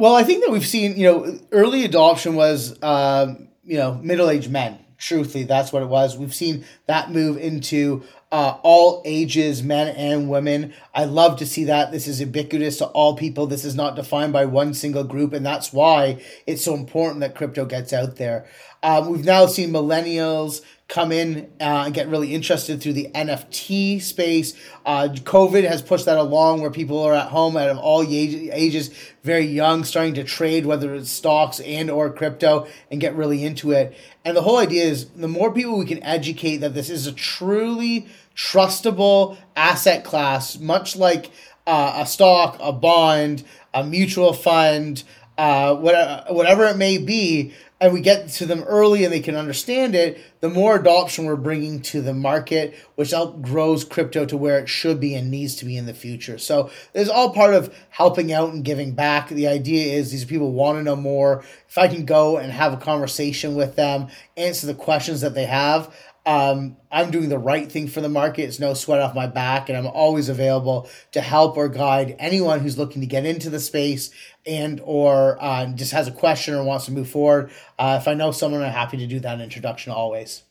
Well, 0.00 0.16
I 0.16 0.22
think 0.22 0.42
that 0.42 0.50
we've 0.50 0.66
seen, 0.66 0.96
you 0.96 1.04
know, 1.04 1.38
early 1.52 1.84
adoption 1.84 2.34
was, 2.34 2.82
um, 2.82 3.48
you 3.62 3.76
know, 3.76 4.00
middle-aged 4.02 4.50
men. 4.50 4.78
Truthfully, 4.96 5.44
that's 5.44 5.74
what 5.74 5.82
it 5.82 5.90
was. 5.90 6.16
We've 6.16 6.34
seen 6.34 6.64
that 6.86 7.10
move 7.10 7.36
into 7.36 8.02
uh, 8.32 8.56
all 8.62 9.02
ages, 9.04 9.62
men 9.62 9.94
and 9.94 10.30
women. 10.30 10.72
I 10.94 11.04
love 11.04 11.36
to 11.40 11.46
see 11.46 11.64
that. 11.64 11.92
This 11.92 12.08
is 12.08 12.18
ubiquitous 12.18 12.78
to 12.78 12.86
all 12.86 13.14
people. 13.14 13.46
This 13.46 13.62
is 13.62 13.74
not 13.74 13.94
defined 13.94 14.32
by 14.32 14.46
one 14.46 14.72
single 14.72 15.04
group, 15.04 15.34
and 15.34 15.44
that's 15.44 15.70
why 15.70 16.22
it's 16.46 16.64
so 16.64 16.72
important 16.72 17.20
that 17.20 17.34
crypto 17.34 17.66
gets 17.66 17.92
out 17.92 18.16
there. 18.16 18.46
Um, 18.82 19.10
we've 19.10 19.26
now 19.26 19.44
seen 19.44 19.70
millennials 19.70 20.62
come 20.90 21.12
in 21.12 21.48
uh, 21.60 21.84
and 21.86 21.94
get 21.94 22.08
really 22.08 22.34
interested 22.34 22.82
through 22.82 22.92
the 22.92 23.08
NFT 23.14 24.02
space. 24.02 24.54
Uh, 24.84 25.08
COVID 25.12 25.66
has 25.66 25.80
pushed 25.80 26.04
that 26.06 26.18
along 26.18 26.60
where 26.60 26.70
people 26.70 27.00
are 27.00 27.14
at 27.14 27.28
home 27.28 27.56
out 27.56 27.70
of 27.70 27.78
all 27.78 28.02
ages, 28.02 28.90
very 29.22 29.46
young, 29.46 29.84
starting 29.84 30.14
to 30.14 30.24
trade, 30.24 30.66
whether 30.66 30.92
it's 30.96 31.08
stocks 31.08 31.60
and 31.60 31.90
or 31.90 32.10
crypto 32.10 32.66
and 32.90 33.00
get 33.00 33.14
really 33.14 33.44
into 33.44 33.70
it. 33.70 33.96
And 34.24 34.36
the 34.36 34.42
whole 34.42 34.58
idea 34.58 34.82
is 34.82 35.06
the 35.10 35.28
more 35.28 35.52
people 35.52 35.78
we 35.78 35.86
can 35.86 36.02
educate 36.02 36.56
that 36.58 36.74
this 36.74 36.90
is 36.90 37.06
a 37.06 37.12
truly 37.12 38.08
trustable 38.34 39.38
asset 39.54 40.02
class, 40.02 40.58
much 40.58 40.96
like 40.96 41.30
uh, 41.68 41.98
a 41.98 42.06
stock, 42.06 42.56
a 42.60 42.72
bond, 42.72 43.44
a 43.72 43.84
mutual 43.84 44.32
fund, 44.32 45.04
uh, 45.38 45.76
whatever, 45.76 46.24
whatever 46.34 46.66
it 46.66 46.76
may 46.76 46.98
be, 46.98 47.54
and 47.80 47.94
we 47.94 48.00
get 48.02 48.28
to 48.28 48.44
them 48.44 48.62
early 48.64 49.04
and 49.04 49.12
they 49.12 49.20
can 49.20 49.36
understand 49.36 49.94
it, 49.94 50.20
the 50.40 50.50
more 50.50 50.76
adoption 50.76 51.24
we're 51.24 51.36
bringing 51.36 51.80
to 51.80 52.02
the 52.02 52.12
market, 52.12 52.74
which 52.94 53.14
outgrows 53.14 53.84
crypto 53.84 54.26
to 54.26 54.36
where 54.36 54.58
it 54.58 54.68
should 54.68 55.00
be 55.00 55.14
and 55.14 55.30
needs 55.30 55.56
to 55.56 55.64
be 55.64 55.78
in 55.78 55.86
the 55.86 55.94
future. 55.94 56.36
So 56.36 56.70
it's 56.92 57.08
all 57.08 57.32
part 57.32 57.54
of 57.54 57.74
helping 57.88 58.32
out 58.32 58.52
and 58.52 58.62
giving 58.62 58.92
back. 58.92 59.30
The 59.30 59.48
idea 59.48 59.94
is 59.94 60.10
these 60.10 60.26
people 60.26 60.52
want 60.52 60.78
to 60.78 60.82
know 60.82 60.96
more. 60.96 61.42
If 61.68 61.78
I 61.78 61.88
can 61.88 62.04
go 62.04 62.36
and 62.36 62.52
have 62.52 62.74
a 62.74 62.76
conversation 62.76 63.54
with 63.54 63.76
them, 63.76 64.08
answer 64.36 64.66
the 64.66 64.74
questions 64.74 65.22
that 65.22 65.34
they 65.34 65.46
have, 65.46 65.94
um, 66.26 66.76
I'm 66.92 67.10
doing 67.10 67.28
the 67.28 67.38
right 67.38 67.70
thing 67.70 67.88
for 67.88 68.00
the 68.00 68.08
market. 68.08 68.42
It's 68.42 68.60
no 68.60 68.74
sweat 68.74 69.00
off 69.00 69.14
my 69.14 69.26
back, 69.26 69.68
and 69.68 69.78
I'm 69.78 69.86
always 69.86 70.28
available 70.28 70.88
to 71.12 71.20
help 71.20 71.56
or 71.56 71.68
guide 71.68 72.16
anyone 72.18 72.60
who's 72.60 72.76
looking 72.76 73.00
to 73.00 73.06
get 73.06 73.24
into 73.24 73.48
the 73.50 73.60
space 73.60 74.10
and 74.46 74.80
or 74.84 75.42
uh, 75.42 75.66
just 75.68 75.92
has 75.92 76.08
a 76.08 76.12
question 76.12 76.54
or 76.54 76.62
wants 76.62 76.86
to 76.86 76.92
move 76.92 77.08
forward. 77.08 77.50
Uh, 77.78 77.98
if 78.00 78.06
I 78.06 78.14
know 78.14 78.32
someone, 78.32 78.62
I'm 78.62 78.72
happy 78.72 78.98
to 78.98 79.06
do 79.06 79.20
that 79.20 79.40
introduction 79.40 79.92
always. 79.92 80.42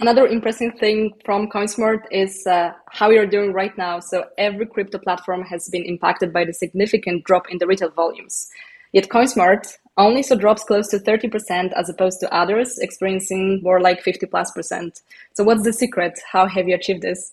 Another 0.00 0.26
interesting 0.26 0.72
thing 0.72 1.12
from 1.26 1.48
CoinSmart 1.48 2.04
is 2.10 2.46
uh, 2.46 2.72
how 2.90 3.10
you're 3.10 3.26
doing 3.26 3.52
right 3.52 3.76
now. 3.76 4.00
So 4.00 4.24
every 4.38 4.64
crypto 4.64 4.98
platform 4.98 5.42
has 5.42 5.68
been 5.68 5.84
impacted 5.84 6.32
by 6.32 6.46
the 6.46 6.54
significant 6.54 7.24
drop 7.24 7.50
in 7.50 7.58
the 7.58 7.66
retail 7.66 7.90
volumes. 7.90 8.48
Yet 8.92 9.08
CoinSmart 9.08 9.76
only 10.00 10.22
so 10.22 10.36
drops 10.36 10.62
close 10.64 10.88
to 10.88 10.98
30% 10.98 11.72
as 11.72 11.88
opposed 11.88 12.20
to 12.20 12.34
others 12.34 12.78
experiencing 12.78 13.60
more 13.62 13.80
like 13.80 14.02
50 14.02 14.26
plus 14.26 14.50
percent. 14.52 15.00
So 15.34 15.44
what's 15.44 15.64
the 15.64 15.72
secret? 15.72 16.18
How 16.30 16.46
have 16.46 16.68
you 16.68 16.74
achieved 16.74 17.02
this? 17.02 17.32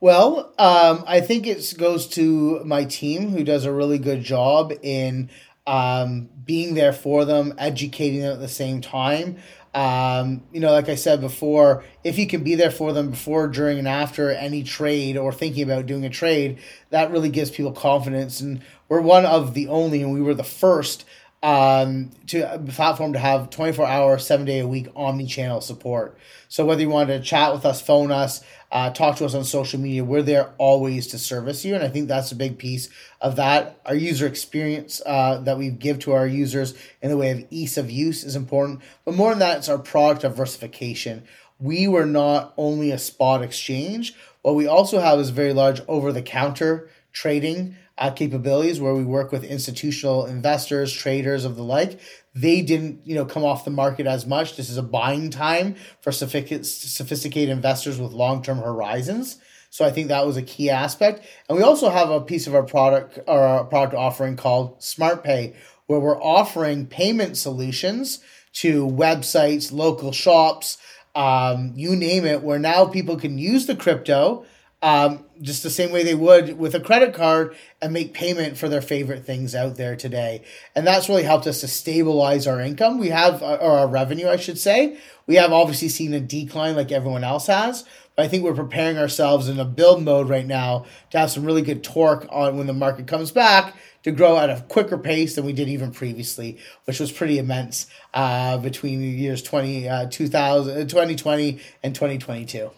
Well, 0.00 0.54
um, 0.58 1.02
I 1.08 1.20
think 1.20 1.46
it 1.46 1.74
goes 1.76 2.06
to 2.08 2.62
my 2.64 2.84
team 2.84 3.30
who 3.30 3.42
does 3.42 3.64
a 3.64 3.72
really 3.72 3.98
good 3.98 4.22
job 4.22 4.72
in 4.82 5.28
um, 5.66 6.28
being 6.44 6.74
there 6.74 6.92
for 6.92 7.24
them, 7.24 7.52
educating 7.58 8.20
them 8.20 8.32
at 8.32 8.40
the 8.40 8.48
same 8.48 8.80
time. 8.80 9.38
Um, 9.74 10.42
you 10.52 10.60
know, 10.60 10.72
like 10.72 10.88
I 10.88 10.94
said 10.94 11.20
before, 11.20 11.84
if 12.02 12.18
you 12.18 12.26
can 12.26 12.42
be 12.42 12.54
there 12.54 12.70
for 12.70 12.92
them 12.92 13.10
before, 13.10 13.48
during, 13.48 13.78
and 13.78 13.88
after 13.88 14.30
any 14.30 14.62
trade 14.62 15.16
or 15.16 15.32
thinking 15.32 15.64
about 15.64 15.86
doing 15.86 16.04
a 16.04 16.10
trade, 16.10 16.58
that 16.90 17.10
really 17.10 17.28
gives 17.28 17.50
people 17.50 17.72
confidence. 17.72 18.40
And 18.40 18.62
we're 18.88 19.00
one 19.00 19.26
of 19.26 19.54
the 19.54 19.68
only, 19.68 20.02
and 20.02 20.12
we 20.12 20.22
were 20.22 20.34
the 20.34 20.42
first 20.44 21.04
um, 21.42 22.10
to 22.26 22.54
a 22.54 22.58
platform 22.58 23.12
to 23.12 23.18
have 23.18 23.50
24 23.50 23.86
hour, 23.86 24.18
seven 24.18 24.44
day 24.44 24.58
a 24.58 24.66
week 24.66 24.88
omni 24.96 25.26
channel 25.26 25.60
support. 25.60 26.18
So 26.48 26.64
whether 26.64 26.80
you 26.80 26.88
want 26.88 27.10
to 27.10 27.20
chat 27.20 27.52
with 27.52 27.64
us, 27.64 27.80
phone 27.80 28.10
us, 28.10 28.42
uh, 28.72 28.90
talk 28.90 29.16
to 29.16 29.24
us 29.24 29.34
on 29.34 29.44
social 29.44 29.78
media, 29.78 30.04
we're 30.04 30.22
there 30.22 30.52
always 30.58 31.06
to 31.08 31.18
service 31.18 31.64
you. 31.64 31.74
And 31.74 31.84
I 31.84 31.88
think 31.88 32.08
that's 32.08 32.32
a 32.32 32.36
big 32.36 32.58
piece 32.58 32.88
of 33.20 33.36
that. 33.36 33.80
Our 33.86 33.94
user 33.94 34.26
experience 34.26 35.00
uh, 35.06 35.38
that 35.42 35.58
we 35.58 35.70
give 35.70 36.00
to 36.00 36.12
our 36.12 36.26
users 36.26 36.74
in 37.00 37.10
the 37.10 37.16
way 37.16 37.30
of 37.30 37.46
ease 37.50 37.78
of 37.78 37.90
use 37.90 38.24
is 38.24 38.36
important. 38.36 38.80
But 39.04 39.14
more 39.14 39.30
than 39.30 39.38
that, 39.38 39.58
it's 39.58 39.68
our 39.68 39.78
product 39.78 40.22
diversification. 40.22 41.22
We 41.60 41.88
were 41.88 42.06
not 42.06 42.52
only 42.56 42.90
a 42.90 42.98
spot 42.98 43.42
exchange, 43.42 44.14
what 44.42 44.54
we 44.54 44.66
also 44.66 45.00
have 45.00 45.18
is 45.18 45.30
very 45.30 45.52
large 45.52 45.80
over 45.88 46.12
the 46.12 46.22
counter 46.22 46.88
trading 47.12 47.76
uh, 47.98 48.10
capabilities 48.10 48.80
where 48.80 48.94
we 48.94 49.04
work 49.04 49.32
with 49.32 49.44
institutional 49.44 50.26
investors, 50.26 50.92
traders 50.92 51.44
of 51.44 51.56
the 51.56 51.62
like. 51.62 52.00
They 52.34 52.62
didn't, 52.62 53.06
you 53.06 53.14
know, 53.14 53.24
come 53.24 53.44
off 53.44 53.64
the 53.64 53.70
market 53.70 54.06
as 54.06 54.26
much. 54.26 54.56
This 54.56 54.70
is 54.70 54.76
a 54.76 54.82
buying 54.82 55.30
time 55.30 55.74
for 56.00 56.12
sophisticated 56.12 57.50
investors 57.50 57.98
with 57.98 58.12
long-term 58.12 58.58
horizons. 58.58 59.38
So 59.70 59.84
I 59.84 59.90
think 59.90 60.08
that 60.08 60.26
was 60.26 60.36
a 60.36 60.42
key 60.42 60.70
aspect. 60.70 61.26
And 61.48 61.58
we 61.58 61.64
also 61.64 61.90
have 61.90 62.10
a 62.10 62.20
piece 62.20 62.46
of 62.46 62.54
our 62.54 62.62
product 62.62 63.18
or 63.26 63.40
our 63.40 63.64
product 63.64 63.94
offering 63.94 64.36
called 64.36 64.82
Smart 64.82 65.22
Pay, 65.24 65.54
where 65.86 66.00
we're 66.00 66.22
offering 66.22 66.86
payment 66.86 67.36
solutions 67.36 68.20
to 68.54 68.86
websites, 68.86 69.72
local 69.72 70.12
shops, 70.12 70.78
um, 71.14 71.72
you 71.74 71.96
name 71.96 72.24
it, 72.24 72.42
where 72.42 72.58
now 72.58 72.86
people 72.86 73.16
can 73.16 73.38
use 73.38 73.66
the 73.66 73.76
crypto 73.76 74.46
um, 74.80 75.24
just 75.40 75.62
the 75.62 75.70
same 75.70 75.90
way 75.90 76.04
they 76.04 76.14
would 76.14 76.56
with 76.58 76.74
a 76.74 76.80
credit 76.80 77.12
card 77.12 77.56
and 77.82 77.92
make 77.92 78.14
payment 78.14 78.56
for 78.56 78.68
their 78.68 78.80
favorite 78.80 79.24
things 79.24 79.54
out 79.54 79.76
there 79.76 79.96
today. 79.96 80.42
And 80.74 80.86
that's 80.86 81.08
really 81.08 81.24
helped 81.24 81.46
us 81.48 81.60
to 81.60 81.68
stabilize 81.68 82.46
our 82.46 82.60
income. 82.60 82.98
We 82.98 83.08
have, 83.08 83.42
uh, 83.42 83.58
or 83.60 83.78
our 83.78 83.88
revenue, 83.88 84.28
I 84.28 84.36
should 84.36 84.58
say. 84.58 84.98
We 85.26 85.34
have 85.34 85.52
obviously 85.52 85.88
seen 85.88 86.14
a 86.14 86.20
decline 86.20 86.76
like 86.76 86.92
everyone 86.92 87.24
else 87.24 87.48
has, 87.48 87.84
but 88.14 88.24
I 88.24 88.28
think 88.28 88.44
we're 88.44 88.54
preparing 88.54 88.98
ourselves 88.98 89.48
in 89.48 89.58
a 89.58 89.64
build 89.64 90.02
mode 90.02 90.28
right 90.28 90.46
now 90.46 90.86
to 91.10 91.18
have 91.18 91.30
some 91.30 91.44
really 91.44 91.62
good 91.62 91.82
torque 91.82 92.26
on 92.30 92.56
when 92.56 92.68
the 92.68 92.72
market 92.72 93.08
comes 93.08 93.32
back 93.32 93.74
to 94.04 94.12
grow 94.12 94.38
at 94.38 94.48
a 94.48 94.64
quicker 94.68 94.96
pace 94.96 95.34
than 95.34 95.44
we 95.44 95.52
did 95.52 95.68
even 95.68 95.90
previously, 95.90 96.56
which 96.84 97.00
was 97.00 97.10
pretty 97.10 97.38
immense 97.38 97.86
uh, 98.14 98.56
between 98.58 99.00
the 99.00 99.08
years 99.08 99.42
20, 99.42 99.88
uh, 99.88 100.08
2000, 100.08 100.88
2020 100.88 101.60
and 101.82 101.94
2022. 101.94 102.70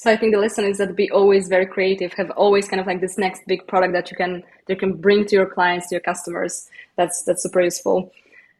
So 0.00 0.10
I 0.10 0.16
think 0.16 0.32
the 0.32 0.40
lesson 0.40 0.64
is 0.64 0.78
that 0.78 0.96
be 0.96 1.10
always 1.10 1.46
very 1.46 1.66
creative, 1.66 2.14
have 2.14 2.30
always 2.30 2.66
kind 2.66 2.80
of 2.80 2.86
like 2.86 3.02
this 3.02 3.18
next 3.18 3.46
big 3.46 3.66
product 3.66 3.92
that 3.92 4.10
you 4.10 4.16
can 4.16 4.42
you 4.66 4.74
can 4.74 4.94
bring 4.94 5.26
to 5.26 5.36
your 5.36 5.44
clients, 5.44 5.88
to 5.88 5.96
your 5.96 6.00
customers. 6.00 6.70
That's 6.96 7.22
that's 7.24 7.42
super 7.42 7.60
useful. 7.60 8.10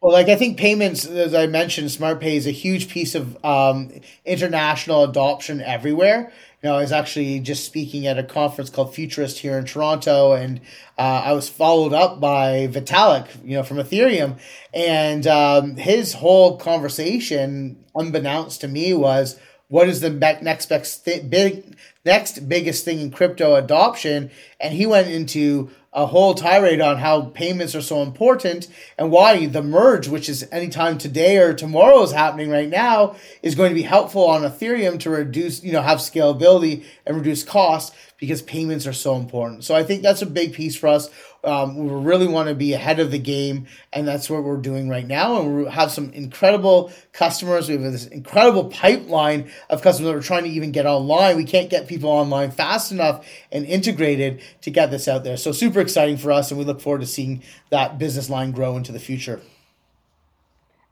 Well, 0.03 0.13
like 0.13 0.29
I 0.29 0.37
think 0.37 0.59
payments, 0.59 1.07
as 1.07 1.33
I 1.33 1.47
mentioned, 1.47 1.91
Smart 1.93 2.21
Pay 2.21 2.37
is 2.37 2.47
a 2.47 2.51
huge 2.51 2.91
piece 2.91 3.15
of 3.15 3.43
um, 3.43 3.91
international 4.27 5.03
adoption 5.03 5.63
everywhere. 5.63 6.31
You 6.63 6.69
know, 6.69 6.77
I 6.77 6.83
was 6.83 6.93
actually 6.93 7.41
just 7.41 7.65
speaking 7.65 8.07
at 8.07 8.19
a 8.19 8.23
conference 8.23 8.69
called 8.69 8.95
Futurist 8.95 9.39
here 9.39 9.57
in 9.57 9.65
Toronto, 9.65 10.33
and 10.33 10.61
uh, 10.99 11.23
I 11.25 11.33
was 11.33 11.49
followed 11.49 11.95
up 11.95 12.21
by 12.21 12.69
Vitalik, 12.71 13.29
you 13.43 13.57
know, 13.57 13.63
from 13.63 13.79
Ethereum, 13.79 14.39
and 14.75 15.27
um, 15.27 15.77
his 15.77 16.13
whole 16.13 16.59
conversation, 16.59 17.83
unbeknownst 17.95 18.61
to 18.61 18.69
me, 18.69 18.93
was 18.93 19.41
what 19.71 19.89
is 19.89 20.01
the 20.01 20.11
next 20.11 20.67
best 20.67 21.05
big 21.05 21.77
next 22.05 22.49
biggest 22.49 22.85
thing 22.85 23.01
in 23.01 23.11
crypto 23.11 23.55
adoption? 23.55 24.31
And 24.59 24.75
he 24.75 24.85
went 24.85 25.09
into 25.09 25.71
a 25.93 26.07
whole 26.07 26.35
tirade 26.35 26.81
on 26.81 26.99
how 26.99 27.23
payments 27.23 27.75
are 27.75 27.81
so 27.81 28.03
important 28.03 28.69
and 28.99 29.11
why 29.11 29.47
the 29.47 29.63
merge 29.63 30.07
which 30.09 30.29
is 30.29 30.47
anytime 30.53 30.99
today 30.99 31.37
or 31.39 31.53
tomorrow 31.53 32.03
is 32.03 32.13
happening 32.13 32.49
right 32.49 32.69
now 32.69 33.17
is 33.43 33.57
going 33.57 33.71
to 33.71 33.75
be 33.75 33.83
helpful 33.83 34.29
on 34.29 34.43
ethereum 34.43 35.01
to 35.01 35.11
reduce 35.11 35.65
you 35.65 35.73
know 35.73 35.83
have 35.83 35.99
scalability 35.99 36.85
and 37.05 37.17
reduce 37.17 37.43
costs 37.43 37.97
because 38.21 38.43
payments 38.43 38.87
are 38.87 38.93
so 38.93 39.17
important 39.17 39.65
so 39.65 39.75
i 39.75 39.83
think 39.83 40.03
that's 40.03 40.23
a 40.23 40.27
big 40.27 40.53
piece 40.53 40.77
for 40.77 40.87
us 40.87 41.11
um, 41.43 41.77
we 41.77 41.91
really 41.91 42.29
want 42.29 42.49
to 42.49 42.55
be 42.55 42.75
ahead 42.75 43.01
of 43.01 43.11
the 43.11 43.19
game, 43.19 43.67
and 43.93 44.07
that's 44.07 44.29
what 44.29 44.45
we're 44.45 44.59
doing 44.59 44.89
right 44.89 45.07
now. 45.07 45.41
And 45.41 45.57
we 45.57 45.71
have 45.71 45.91
some 45.91 46.11
incredible 46.11 46.93
customers. 47.13 47.69
We 47.69 47.75
have 47.75 47.93
this 47.93 48.07
incredible 48.07 48.65
pipeline 48.65 49.51
of 49.71 49.81
customers 49.81 50.13
that 50.13 50.19
are 50.19 50.23
trying 50.23 50.45
to 50.45 50.51
even 50.51 50.71
get 50.71 50.85
online. 50.85 51.37
We 51.37 51.45
can't 51.45 51.71
get 51.71 51.89
people 51.89 52.11
online 52.11 52.51
fast 52.51 52.93
enough 52.93 53.27
and 53.51 53.65
integrated 53.65 54.43
to 54.63 54.71
get 54.71 54.91
this 54.91 55.09
out 55.09 55.25
there. 55.25 55.37
So 55.37 55.53
super 55.53 55.81
exciting 55.81 56.19
for 56.19 56.31
us, 56.31 56.51
and 56.51 56.59
we 56.59 56.65
look 56.65 56.81
forward 56.81 57.01
to 57.01 57.07
seeing 57.07 57.43
that 57.71 57.99
business 57.99 58.29
line 58.29 58.51
grow 58.53 58.77
into 58.77 58.93
the 58.93 59.01
future. 59.01 59.41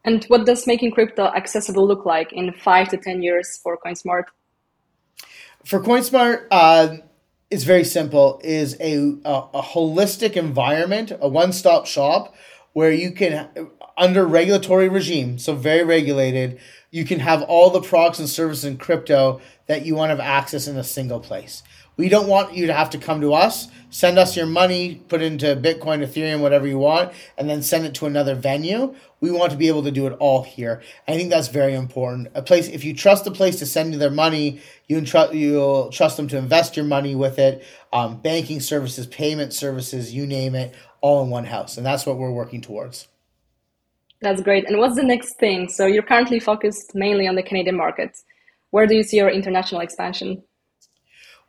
And 0.04 0.24
what 0.26 0.46
does 0.46 0.66
making 0.66 0.92
crypto 0.92 1.26
accessible 1.26 1.86
look 1.86 2.06
like 2.06 2.32
in 2.32 2.52
five 2.54 2.88
to 2.88 2.96
ten 2.96 3.22
years 3.22 3.58
for 3.62 3.76
CoinSmart? 3.84 4.24
For 5.64 5.80
CoinSmart, 5.80 6.46
uh, 6.50 6.96
is 7.50 7.64
very 7.64 7.84
simple 7.84 8.40
is 8.44 8.76
a, 8.80 8.96
a, 9.24 9.44
a 9.54 9.62
holistic 9.62 10.36
environment 10.36 11.12
a 11.20 11.28
one-stop 11.28 11.86
shop 11.86 12.34
where 12.72 12.92
you 12.92 13.12
can 13.12 13.48
under 13.98 14.26
regulatory 14.26 14.88
regime 14.88 15.38
so 15.38 15.54
very 15.54 15.84
regulated 15.84 16.58
you 16.90 17.04
can 17.04 17.20
have 17.20 17.42
all 17.42 17.70
the 17.70 17.82
products 17.82 18.18
and 18.18 18.28
services 18.28 18.64
in 18.64 18.76
crypto 18.76 19.40
that 19.66 19.84
you 19.84 19.94
want 19.94 20.08
to 20.08 20.16
have 20.16 20.20
access 20.20 20.66
in 20.66 20.76
a 20.76 20.84
single 20.84 21.20
place 21.20 21.62
we 21.96 22.08
don't 22.08 22.28
want 22.28 22.54
you 22.54 22.66
to 22.66 22.72
have 22.72 22.90
to 22.90 22.98
come 22.98 23.20
to 23.20 23.34
us 23.34 23.68
send 23.90 24.18
us 24.18 24.36
your 24.36 24.46
money 24.46 25.02
put 25.08 25.20
into 25.20 25.46
bitcoin 25.56 26.02
ethereum 26.02 26.40
whatever 26.40 26.66
you 26.66 26.78
want 26.78 27.12
and 27.36 27.50
then 27.50 27.60
send 27.60 27.84
it 27.84 27.94
to 27.94 28.06
another 28.06 28.34
venue 28.34 28.94
we 29.20 29.30
want 29.30 29.50
to 29.50 29.58
be 29.58 29.68
able 29.68 29.82
to 29.82 29.90
do 29.90 30.06
it 30.06 30.16
all 30.20 30.42
here. 30.42 30.82
I 31.06 31.16
think 31.16 31.30
that's 31.30 31.48
very 31.48 31.74
important. 31.74 32.28
A 32.34 32.42
place, 32.42 32.68
if 32.68 32.84
you 32.84 32.94
trust 32.94 33.26
a 33.26 33.30
place 33.30 33.58
to 33.58 33.66
send 33.66 33.92
you 33.92 33.98
their 33.98 34.10
money, 34.10 34.60
you 34.86 35.00
tr- 35.04 35.32
you'll 35.32 35.90
trust 35.90 36.16
them 36.16 36.28
to 36.28 36.38
invest 36.38 36.76
your 36.76 36.86
money 36.86 37.14
with 37.14 37.38
it. 37.38 37.64
Um, 37.92 38.20
banking 38.20 38.60
services, 38.60 39.06
payment 39.06 39.52
services, 39.52 40.14
you 40.14 40.26
name 40.26 40.54
it, 40.54 40.74
all 41.00 41.22
in 41.22 41.30
one 41.30 41.44
house, 41.44 41.76
and 41.76 41.86
that's 41.86 42.06
what 42.06 42.16
we're 42.16 42.30
working 42.30 42.60
towards. 42.60 43.08
That's 44.20 44.42
great. 44.42 44.66
And 44.66 44.78
what's 44.78 44.96
the 44.96 45.04
next 45.04 45.34
thing? 45.38 45.68
So 45.68 45.86
you're 45.86 46.02
currently 46.02 46.40
focused 46.40 46.94
mainly 46.94 47.28
on 47.28 47.36
the 47.36 47.42
Canadian 47.42 47.76
market. 47.76 48.16
Where 48.70 48.86
do 48.86 48.94
you 48.94 49.02
see 49.02 49.16
your 49.18 49.30
international 49.30 49.80
expansion? 49.80 50.42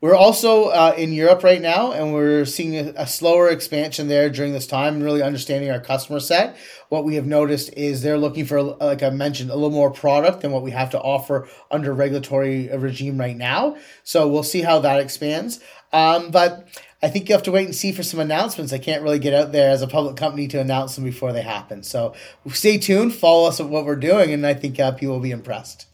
we're 0.01 0.15
also 0.15 0.67
uh, 0.67 0.93
in 0.97 1.11
Europe 1.11 1.43
right 1.43 1.61
now, 1.61 1.91
and 1.91 2.13
we're 2.13 2.45
seeing 2.45 2.75
a, 2.75 2.93
a, 2.95 3.05
slower 3.07 3.49
expansion 3.49 4.07
there 4.07 4.29
during 4.29 4.53
this 4.53 4.65
time, 4.65 4.95
and 4.95 5.03
really 5.03 5.21
understanding 5.21 5.69
our 5.71 5.81
customer 5.81 6.21
set. 6.21 6.55
What 6.87 7.03
we 7.03 7.15
have 7.15 7.25
noticed 7.25 7.73
is 7.73 8.01
they're 8.01 8.17
looking 8.17 8.45
for, 8.45 8.61
like 8.61 9.03
I 9.03 9.09
mentioned, 9.09 9.49
a 9.49 9.55
little 9.55 9.71
more 9.71 9.91
product 9.91 10.41
than 10.41 10.51
what 10.51 10.63
we 10.63 10.71
have 10.71 10.89
to 10.91 11.01
offer 11.01 11.49
under 11.69 11.93
regulatory 11.93 12.69
regime 12.69 13.17
right 13.17 13.35
now. 13.35 13.75
So 14.03 14.27
we'll 14.29 14.43
see 14.43 14.61
how 14.61 14.79
that 14.79 15.01
expands. 15.01 15.59
Um, 15.91 16.31
but 16.31 16.69
I 17.01 17.09
think 17.09 17.29
you 17.29 17.33
have 17.35 17.43
to 17.43 17.51
wait 17.51 17.65
and 17.65 17.75
see 17.75 17.91
for 17.91 18.03
some 18.03 18.19
announcements. 18.19 18.73
I 18.73 18.77
can't 18.77 19.03
really 19.03 19.19
get 19.19 19.33
out 19.33 19.51
there 19.51 19.71
as 19.71 19.81
a 19.81 19.87
public 19.87 20.17
company 20.17 20.47
to 20.49 20.59
announce 20.59 20.95
them 20.95 21.05
before 21.05 21.31
they 21.31 21.41
happen. 21.41 21.83
So 21.83 22.13
stay 22.51 22.77
tuned, 22.77 23.13
follow 23.13 23.47
us 23.47 23.59
at 23.59 23.69
what 23.69 23.85
we're 23.85 23.95
doing, 23.95 24.33
and 24.33 24.45
I 24.45 24.53
think 24.53 24.79
uh, 24.79 24.91
people 24.91 25.13
will 25.13 25.21
be 25.21 25.31
impressed. 25.31 25.87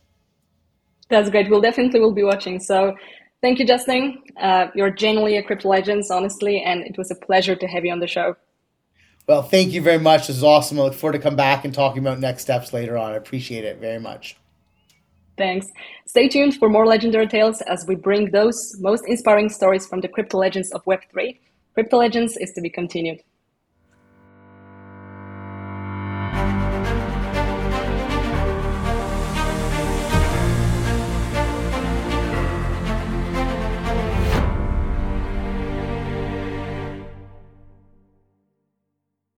That's 1.09 1.29
great. 1.29 1.49
We'll 1.49 1.61
definitely 1.61 1.99
will 1.99 2.13
be 2.13 2.23
watching. 2.23 2.59
So 2.59 2.95
Thank 3.45 3.59
you, 3.59 3.67
Justin. 3.67 4.23
Uh, 4.37 4.69
you're 4.73 4.89
genuinely 4.89 5.37
a 5.37 5.43
crypto 5.43 5.69
legend, 5.69 6.03
honestly, 6.09 6.63
and 6.63 6.81
it 6.81 6.97
was 6.97 7.11
a 7.11 7.15
pleasure 7.15 7.55
to 7.55 7.67
have 7.67 7.85
you 7.85 7.91
on 7.91 7.99
the 7.99 8.07
show. 8.07 8.35
Well, 9.27 9.43
thank 9.43 9.71
you 9.71 9.83
very 9.83 9.99
much. 9.99 10.25
This 10.25 10.37
is 10.37 10.43
awesome. 10.43 10.79
I 10.79 10.83
look 10.83 10.95
forward 10.95 11.13
to 11.13 11.19
come 11.19 11.35
back 11.35 11.63
and 11.63 11.71
talking 11.71 11.99
about 11.99 12.19
next 12.19 12.41
steps 12.41 12.73
later 12.73 12.97
on. 12.97 13.11
I 13.11 13.15
appreciate 13.17 13.63
it 13.63 13.77
very 13.77 13.99
much. 13.99 14.35
Thanks. 15.37 15.67
Stay 16.05 16.29
tuned 16.29 16.55
for 16.55 16.69
more 16.69 16.85
legendary 16.85 17.27
tales 17.27 17.61
as 17.61 17.85
we 17.87 17.95
bring 17.95 18.31
those 18.31 18.75
most 18.79 19.05
inspiring 19.07 19.49
stories 19.49 19.85
from 19.85 19.99
the 20.01 20.07
crypto 20.07 20.37
legends 20.37 20.71
of 20.71 20.83
Web3. 20.85 21.37
Crypto 21.73 21.97
Legends 21.97 22.37
is 22.37 22.53
to 22.53 22.61
be 22.61 22.69
continued. 22.69 23.21